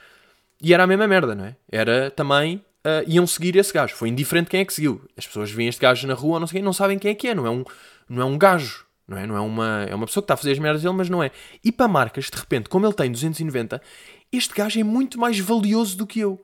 [0.63, 1.55] e era a mesma merda, não é?
[1.69, 3.93] Era também, uh, iam seguir esse gajo.
[3.95, 5.01] Foi indiferente quem é que seguiu.
[5.17, 7.27] As pessoas veem este gajo na rua não, sei quem, não sabem quem é que
[7.27, 7.65] é, não é um,
[8.07, 8.85] não é um gajo.
[9.05, 9.27] Não é?
[9.27, 11.21] não é uma é uma pessoa que está a fazer as merdas dele, mas não
[11.21, 11.31] é.
[11.61, 13.81] E para marcas, de repente, como ele tem 290,
[14.31, 16.43] este gajo é muito mais valioso do que eu.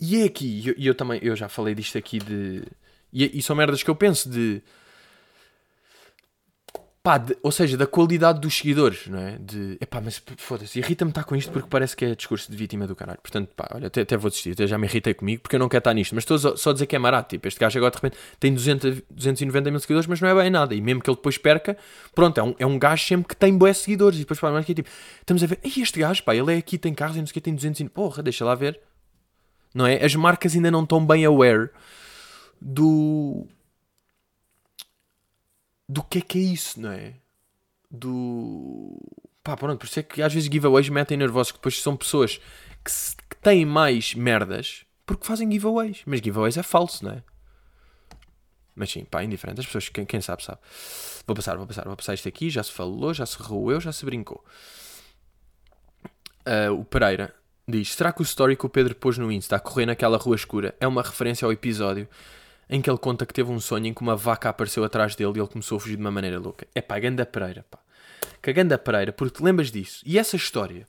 [0.00, 2.64] E é aqui, e eu, eu, também, eu já falei disto aqui de.
[3.12, 4.60] E, e são merdas que eu penso de.
[7.08, 9.38] Pá, de- ou seja, da qualidade dos seguidores, não é?
[9.40, 12.86] De, epá, mas foda-se, irrita-me estar com isto porque parece que é discurso de vítima
[12.86, 13.18] do caralho.
[13.22, 15.70] Portanto, pá, olha, até, até vou desistir, até já me irritei comigo porque eu não
[15.70, 16.14] quero estar nisto.
[16.14, 17.30] Mas estou só, a dizer que é barato.
[17.30, 20.50] Tipo, este gajo agora de repente tem 200, 290 mil seguidores, mas não é bem
[20.50, 20.74] nada.
[20.74, 21.78] E mesmo que ele depois perca,
[22.14, 24.18] pronto, é um, é um gajo sempre que tem boas seguidores.
[24.18, 26.52] E depois, pá, mas que é tipo, estamos a ver, e este gajo, pá, ele
[26.52, 27.88] é aqui, tem carros e não sei o que, tem 200 e...
[27.88, 28.78] Porra, deixa lá ver.
[29.74, 30.04] Não é?
[30.04, 31.70] As marcas ainda não estão bem aware
[32.60, 33.46] do.
[35.88, 37.14] Do que é que é isso, não é?
[37.90, 38.98] Do.
[39.42, 42.38] Pá, pronto, por isso é que às vezes giveaways metem nervosos, que depois são pessoas
[42.84, 46.02] que, se- que têm mais merdas porque fazem giveaways.
[46.04, 47.22] Mas giveaways é falso, não é?
[48.76, 49.60] Mas sim, pá, indiferente.
[49.60, 50.58] As pessoas, quem, quem sabe, sabe.
[51.26, 52.50] Vou passar, vou passar, vou passar isto aqui.
[52.50, 54.44] Já se falou, já se roeu, já se brincou.
[56.44, 57.34] Ah, o Pereira
[57.66, 60.36] diz: Será que o story que o Pedro pôs no Insta a correr naquela rua
[60.36, 62.08] escura é uma referência ao episódio
[62.68, 65.32] em que ele conta que teve um sonho em que uma vaca apareceu atrás dele
[65.36, 66.66] e ele começou a fugir de uma maneira louca?
[66.74, 67.78] É pá, Ganda Pereira, pá.
[68.42, 70.02] Que a Ganda Pereira, porque te lembras disso?
[70.06, 70.86] E essa história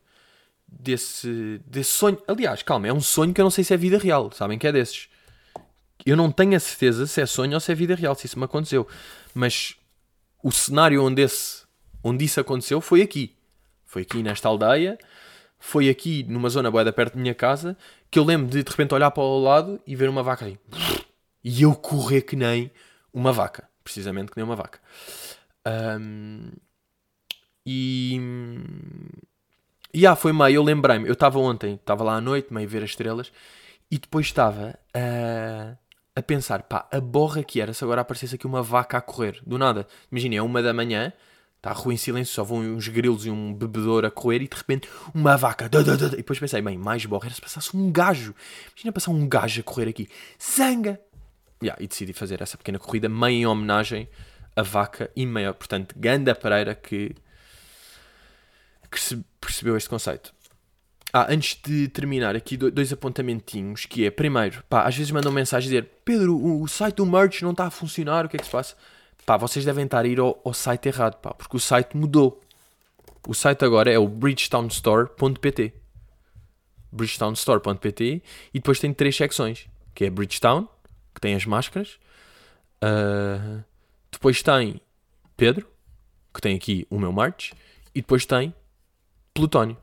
[0.67, 3.97] desse, desse sonho, aliás, calma, é um sonho que eu não sei se é vida
[3.97, 5.09] real, sabem que é desses.
[6.05, 8.37] Eu não tenho a certeza se é sonho ou se é vida real, se isso
[8.37, 8.87] me aconteceu.
[9.33, 9.75] Mas
[10.43, 11.63] o cenário onde, esse,
[12.03, 13.35] onde isso aconteceu foi aqui.
[13.85, 14.97] Foi aqui nesta aldeia,
[15.57, 17.75] foi aqui numa zona boeda perto da minha casa,
[18.09, 20.57] que eu lembro de de repente olhar para o lado e ver uma vaca aí.
[21.43, 22.71] E eu correr que nem
[23.13, 23.67] uma vaca.
[23.83, 24.79] Precisamente que nem uma vaca.
[25.65, 26.51] Ahm,
[27.65, 28.19] e.
[29.93, 32.83] E ah, foi meio, eu lembrei-me, eu estava ontem, estava lá à noite, meio ver
[32.83, 33.31] as estrelas,
[33.89, 35.75] e depois estava a,
[36.15, 39.41] a pensar, pá, a borra que era se agora aparecesse aqui uma vaca a correr,
[39.45, 39.87] do nada.
[40.11, 41.11] Imagina, é uma da manhã,
[41.57, 44.55] está rua em silêncio, só vão uns grilos e um bebedor a correr, e de
[44.55, 46.07] repente uma vaca, da, da, da.
[46.07, 48.35] e depois pensei, bem, mais borra era se passasse um gajo.
[48.73, 50.07] Imagina passar um gajo a correr aqui,
[50.39, 50.99] zanga!
[51.61, 54.07] Yeah, e decidi fazer essa pequena corrida, meio em homenagem
[54.55, 57.15] à vaca e meio, portanto, Ganda Pereira que
[58.91, 60.33] que se percebeu este conceito.
[61.13, 65.31] Ah, antes de terminar, aqui do- dois apontamentinhos, que é, primeiro, pá, às vezes mandam
[65.31, 68.37] mensagem a dizer Pedro, o, o site do merch não está a funcionar, o que
[68.37, 68.75] é que se passa?
[69.25, 72.41] Pá, vocês devem estar a ir ao, ao site errado, pá, porque o site mudou.
[73.27, 75.73] O site agora é o bridgetownstore.pt
[76.91, 80.67] bridgetownstore.pt e depois tem três secções, que é Bridgetown,
[81.13, 81.99] que tem as máscaras,
[82.81, 83.63] ah,
[84.11, 84.81] depois tem
[85.35, 85.69] Pedro,
[86.33, 87.51] que tem aqui o meu merch,
[87.93, 88.51] e depois tem
[89.33, 89.77] Plutónio.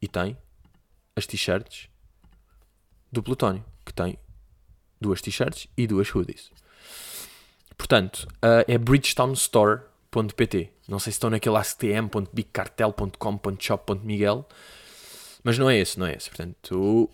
[0.00, 0.38] E tem
[1.14, 1.90] as t-shirts
[3.10, 4.18] do Plutónio, que tem
[5.00, 6.50] duas t-shirts e duas hoodies.
[7.76, 10.72] Portanto, uh, é bridgetownstore.pt.
[10.88, 14.48] Não sei se estão naquele actm.bigcartel.com.shop.miguel,
[15.44, 16.28] mas não é esse, não é esse.
[16.28, 17.10] Portanto,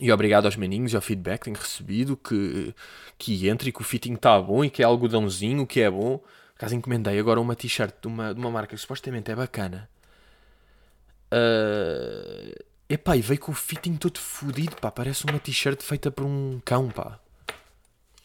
[0.00, 2.74] e obrigado aos maninhos e ao feedback que tenho recebido, que,
[3.18, 6.18] que entra e que o fitting está bom e que é algodãozinho, que é bom.
[6.18, 9.88] Por acaso encomendei agora uma t-shirt de uma, de uma marca que supostamente é bacana.
[11.32, 14.90] Uh, epá, e veio com o fitting todo fodido, pá.
[14.90, 17.18] Parece uma t-shirt feita por um cão, pá.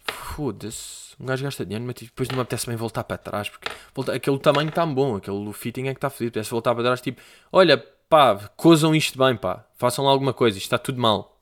[0.05, 1.15] Foda-se.
[1.20, 3.49] Um gajo gasta dinheiro, mas depois não me apetece bem voltar para trás.
[3.49, 6.30] Porque volta, aquele tamanho está bom, aquele fitting é que está fodido.
[6.30, 7.78] Apetece voltar para trás, tipo, olha,
[8.09, 9.65] pá, cozam isto bem, pá.
[9.78, 11.36] Façam lá alguma coisa, isto está tudo mal.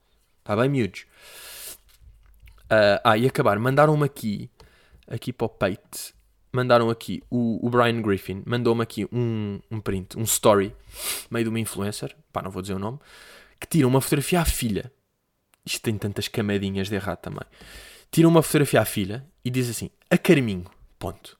[0.45, 1.07] Está bem, miúdos.
[2.69, 4.47] Ah, ah, e acabar, mandaram-me aqui,
[5.07, 6.13] aqui para o peito,
[6.53, 10.71] mandaram aqui, o, o Brian Griffin mandou-me aqui um, um print, um story,
[11.31, 12.99] meio de uma influencer, pá, não vou dizer o nome,
[13.59, 14.91] que tira uma fotografia à filha.
[15.65, 17.45] Isto tem tantas camadinhas de errado também.
[18.11, 20.65] Tira uma fotografia à filha e diz assim, a Carminho,
[20.99, 21.39] ponto.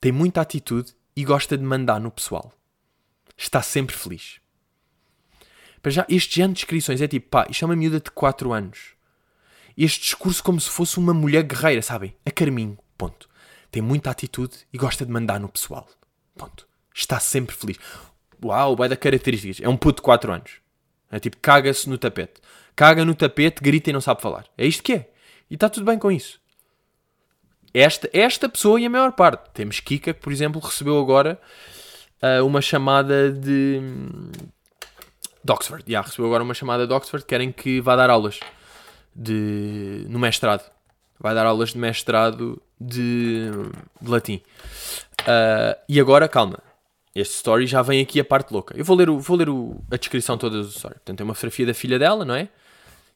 [0.00, 2.52] Tem muita atitude e gosta de mandar no pessoal.
[3.36, 4.38] Está sempre feliz.
[5.86, 8.52] Para já, este género de descrições é tipo, pá, isto é uma miúda de 4
[8.52, 8.96] anos.
[9.78, 12.12] Este discurso como se fosse uma mulher guerreira, sabem?
[12.26, 13.28] A Carminho, ponto.
[13.70, 15.88] Tem muita atitude e gosta de mandar no pessoal.
[16.36, 16.66] Ponto.
[16.92, 17.78] Está sempre feliz.
[18.44, 19.60] Uau, vai da características.
[19.60, 20.54] É um puto de 4 anos.
[21.08, 22.40] É tipo, caga-se no tapete.
[22.74, 24.44] Caga no tapete, grita e não sabe falar.
[24.58, 25.10] É isto que é.
[25.48, 26.40] E está tudo bem com isso.
[27.72, 29.52] Esta, esta pessoa e a maior parte.
[29.54, 31.40] Temos Kika, que, por exemplo, recebeu agora
[32.20, 33.80] ah, uma chamada de,
[35.46, 35.84] de Oxford.
[35.86, 37.24] Já, recebeu agora uma chamada de Oxford.
[37.24, 38.40] Querem que vá dar aulas
[39.14, 40.68] de, no mestrado.
[41.18, 43.50] Vai dar aulas de mestrado de,
[44.00, 44.42] de latim.
[45.26, 46.58] Ah, e agora, calma.
[47.14, 48.76] Este story já vem aqui a parte louca.
[48.76, 50.94] Eu vou ler, o, vou ler o- a descrição toda do story.
[50.96, 52.48] Portanto, tem uma fotografia da filha dela, não é?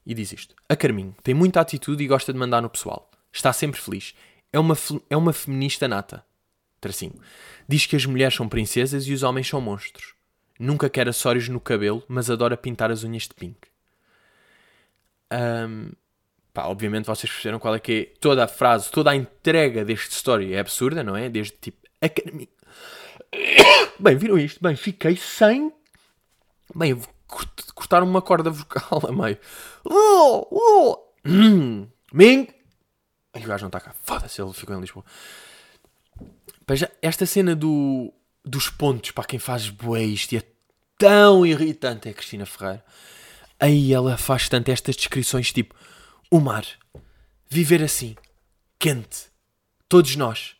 [0.07, 0.55] E diz isto.
[0.68, 3.11] A Carminho tem muita atitude e gosta de mandar no pessoal.
[3.31, 4.14] Está sempre feliz.
[4.53, 4.74] É uma,
[5.11, 6.24] é uma feminista nata.
[6.81, 7.12] Tracinho.
[7.68, 10.14] Diz que as mulheres são princesas e os homens são monstros.
[10.61, 13.69] Nunca quer acessórios no cabelo, mas adora pintar as unhas de pink.
[15.31, 15.93] Ahm,
[16.53, 20.11] Pá, obviamente vocês perceberam qual é que é toda a frase, toda a entrega deste
[20.11, 20.53] story.
[20.53, 21.29] É absurda, não é?
[21.29, 22.49] Desde tipo, academia.
[23.99, 24.61] Bem, viram isto?
[24.61, 25.73] Bem, fiquei sem.
[26.75, 27.01] Bem,
[27.75, 29.39] cortaram uma corda vocal a meio.
[29.85, 31.13] Oh, oh.
[32.13, 32.49] Ming.
[33.33, 33.95] Ai, o gajo não está cá.
[34.03, 35.05] Foda-se, ele ficou em Lisboa.
[37.01, 38.13] Esta cena do,
[38.51, 40.43] dos pontos, para quem faz bué isto e é
[40.99, 42.85] tão irritante é a Cristina Ferreira.
[43.59, 45.75] Aí ela faz tanto estas descrições tipo
[46.31, 46.65] o mar,
[47.49, 48.17] viver assim,
[48.79, 49.27] quente,
[49.89, 50.57] todos nós.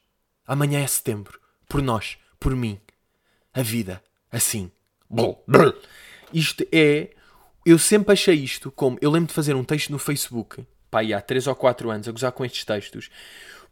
[0.47, 1.39] Amanhã é setembro,
[1.69, 2.81] por nós, por mim.
[3.53, 4.71] A vida, assim.
[6.33, 7.11] Isto é.
[7.65, 8.99] Eu sempre achei isto como.
[9.01, 12.13] Eu lembro de fazer um texto no Facebook, pá, há 3 ou 4 anos, a
[12.13, 13.11] gozar com estes textos,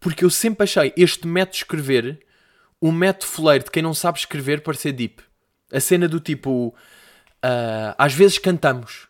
[0.00, 2.27] porque eu sempre achei este método de escrever
[2.80, 5.22] o método foleiro de quem não sabe escrever para ser deep.
[5.72, 6.74] A cena do tipo.
[7.44, 9.08] Uh, às vezes cantamos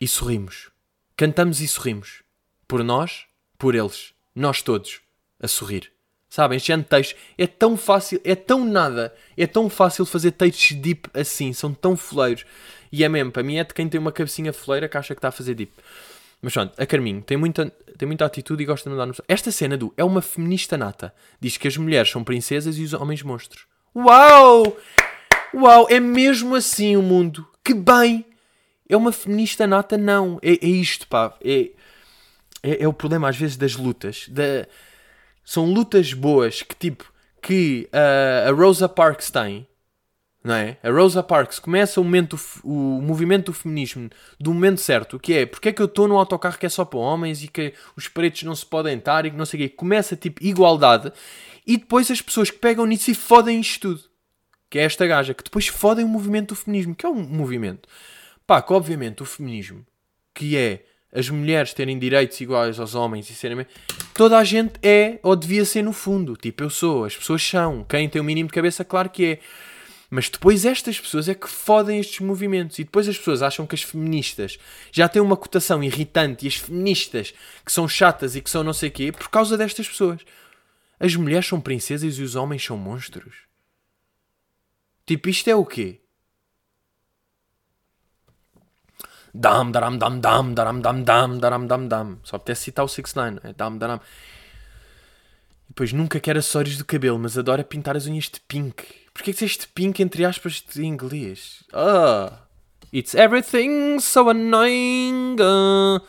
[0.00, 0.70] e sorrimos.
[1.16, 2.22] Cantamos e sorrimos.
[2.66, 3.24] Por nós,
[3.58, 4.12] por eles.
[4.34, 5.00] Nós todos.
[5.40, 5.92] A sorrir.
[6.28, 6.56] Sabem?
[6.56, 10.76] Este género de texto é tão fácil, é tão nada, é tão fácil fazer textos
[10.76, 12.44] deep assim, são tão foleiros.
[12.90, 15.18] E é mesmo, para mim é de quem tem uma cabecinha foleira que acha que
[15.18, 15.72] está a fazer deep.
[16.46, 19.14] Mas pronto, a Carminho tem muita, tem muita atitude e gosta de mandar no...
[19.26, 21.12] Esta cena do é uma feminista nata.
[21.40, 23.66] Diz que as mulheres são princesas e os homens monstros.
[23.92, 24.76] Uau!
[25.52, 27.44] Uau, é mesmo assim o mundo.
[27.64, 28.24] Que bem!
[28.88, 29.98] É uma feminista nata?
[29.98, 30.38] Não.
[30.40, 31.34] É, é isto, pá.
[31.44, 31.70] É,
[32.62, 34.28] é, é, o problema às vezes das lutas.
[34.28, 34.68] Da...
[35.44, 39.66] São lutas boas que tipo que uh, a Rosa Parks tem
[40.46, 40.78] não é?
[40.80, 45.44] A Rosa Parks começa o, momento, o movimento do feminismo do momento certo, que é
[45.44, 48.06] porque é que eu estou num autocarro que é só para homens e que os
[48.06, 49.74] pretos não se podem estar e que não sei o quê.
[49.74, 51.12] Começa tipo igualdade
[51.66, 54.08] e depois as pessoas que pegam nisso e fodem isto tudo.
[54.70, 57.88] Que é esta gaja, que depois fodem o movimento do feminismo, que é um movimento.
[58.46, 59.84] Pá, que obviamente o feminismo,
[60.32, 63.66] que é as mulheres terem direitos iguais aos homens e serem.
[64.14, 66.36] Toda a gente é, ou devia ser no fundo.
[66.36, 67.84] Tipo, eu sou, as pessoas são.
[67.88, 69.38] Quem tem o mínimo de cabeça, claro que é.
[70.08, 72.78] Mas depois estas pessoas é que fodem estes movimentos.
[72.78, 74.58] E depois as pessoas acham que as feministas
[74.92, 77.34] já têm uma cotação irritante e as feministas
[77.64, 80.20] que são chatas e que são não sei o quê por causa destas pessoas.
[80.98, 83.34] As mulheres são princesas e os homens são monstros.
[85.04, 86.00] Tipo, isto é o quê?
[89.34, 92.18] Dam, daram, dam, dam, daram, dam, dam, daram, dam, dam.
[92.24, 94.00] Só apetece citar o 6 9 é dam, daram.
[95.68, 99.05] Depois nunca quer acessórios do cabelo, mas adora pintar as unhas de pink.
[99.16, 101.64] Porquê que disseste pink entre aspas de inglês?
[101.72, 102.42] Ah,
[102.92, 105.36] it's everything so annoying.
[105.40, 106.04] Uh.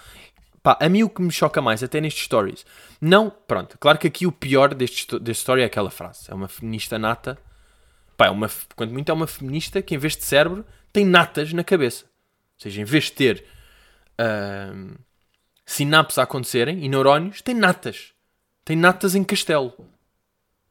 [0.62, 2.66] Pá, a mim o que me choca mais, até nestes stories,
[3.00, 6.30] não, pronto, claro que aqui o pior deste, deste story é aquela frase.
[6.30, 7.38] É uma feminista nata.
[8.18, 11.54] Pá, é uma, quanto muito é uma feminista que em vez de cérebro tem natas
[11.54, 12.04] na cabeça.
[12.04, 13.46] Ou seja, em vez de ter
[14.20, 15.00] uh,
[15.66, 18.12] sinapses a acontecerem e neurónios, tem natas.
[18.66, 19.74] Tem natas em castelo.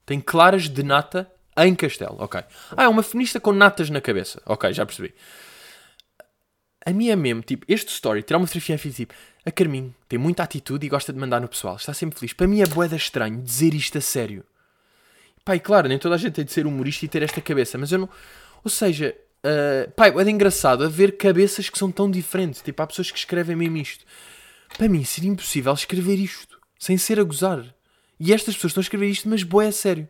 [0.05, 1.33] Tem claras de nata
[1.65, 2.41] em Castelo, ok.
[2.77, 4.43] Ah, é uma feminista com natas na cabeça.
[4.45, 5.15] Ok, já percebi.
[6.85, 10.19] A minha é mesmo, tipo, este story, tirar uma fotografia e tipo, a Carminho tem
[10.19, 12.33] muita atitude e gosta de mandar no pessoal, está sempre feliz.
[12.33, 14.45] Para mim é boeda estranho dizer isto a sério.
[15.45, 17.91] Pai, claro, nem toda a gente tem de ser humorista e ter esta cabeça, mas
[17.91, 18.09] eu não.
[18.63, 22.63] Ou seja, uh, pai, é engraçado a ver cabeças que são tão diferentes.
[22.63, 24.05] Tipo, há pessoas que escrevem mesmo isto.
[24.77, 27.65] Para mim seria impossível escrever isto sem ser a gozar.
[28.19, 30.09] E estas pessoas estão a escrever isto, mas boé a sério.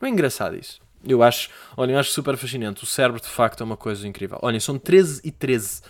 [0.00, 0.80] Não é engraçado isso?
[1.06, 2.82] Eu acho, olhem, eu acho super fascinante.
[2.82, 4.38] O cérebro, de facto, é uma coisa incrível.
[4.42, 5.82] Olhem, são 13 e 13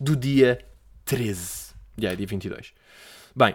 [0.00, 0.58] do dia
[1.04, 1.74] 13.
[1.96, 2.72] Já, yeah, dia 22.
[3.34, 3.54] Bem,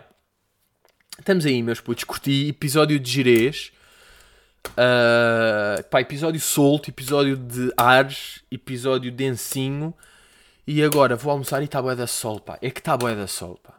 [1.20, 2.04] estamos aí, meus putos.
[2.04, 3.72] Curti episódio de girês.
[4.70, 9.94] Uh, pá, episódio solto, episódio de ares, episódio densinho.
[10.66, 12.58] E agora vou almoçar e está boa da sol, pá.
[12.62, 13.74] É que está boa da sol, pá.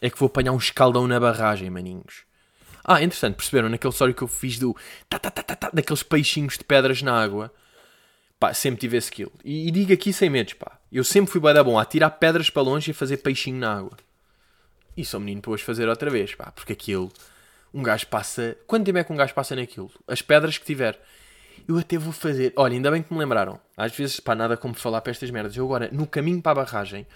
[0.00, 2.24] É que vou apanhar um escaldão na barragem, maninhos.
[2.84, 4.76] Ah, interessante, perceberam naquele story que eu fiz do
[5.08, 7.50] tá, tá, tá, tá, tá, daqueles peixinhos de pedras na água.
[8.38, 9.32] Pá, sempre tive esse skill.
[9.42, 10.78] E, e digo aqui sem medos, pá.
[10.92, 13.58] Eu sempre fui bem da bom a tirar pedras para longe e a fazer peixinho
[13.58, 13.96] na água.
[14.96, 16.52] E sou menino para hoje fazer outra vez, pá.
[16.52, 17.10] Porque aquilo,
[17.72, 18.56] um gajo passa.
[18.66, 19.90] Quanto tempo é que um gajo passa naquilo?
[20.06, 21.00] As pedras que tiver.
[21.66, 22.52] Eu até vou fazer.
[22.54, 23.58] Olha, ainda bem que me lembraram.
[23.76, 25.56] Às vezes, pá, nada como falar para estas merdas.
[25.56, 27.06] Eu agora, no caminho para a barragem,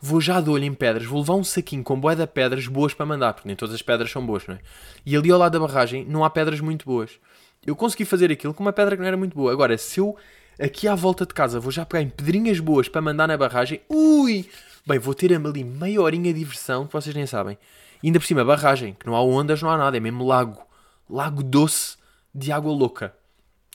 [0.00, 2.94] vou já de olho em pedras, vou levar um saquinho com boé de pedras boas
[2.94, 4.58] para mandar, porque nem todas as pedras são boas, não é?
[5.04, 7.18] E ali ao lado da barragem não há pedras muito boas.
[7.66, 9.52] Eu consegui fazer aquilo com uma pedra que não era muito boa.
[9.52, 10.16] Agora, se eu
[10.60, 13.80] aqui à volta de casa vou já pegar em pedrinhas boas para mandar na barragem,
[13.88, 14.48] ui!
[14.86, 17.56] Bem, vou ter ali meia horinha de diversão que vocês nem sabem.
[18.02, 20.62] E ainda por cima, barragem, que não há ondas, não há nada, é mesmo lago.
[21.08, 21.96] Lago doce
[22.34, 23.14] de água louca.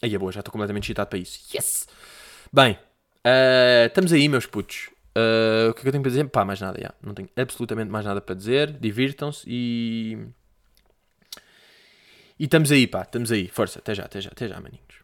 [0.01, 1.39] Aí é boa, já estou completamente excitado para isso.
[1.53, 1.87] Yes!
[2.53, 4.89] Bem, uh, estamos aí, meus putos.
[5.15, 6.29] Uh, o que é que eu tenho para dizer?
[6.29, 6.93] Pá, mais nada, já.
[7.01, 8.71] Não tenho absolutamente mais nada para dizer.
[8.71, 10.17] Divirtam-se e.
[12.39, 13.47] E estamos aí, pá, estamos aí.
[13.47, 14.99] Força, até já, até já, até já, maninhos.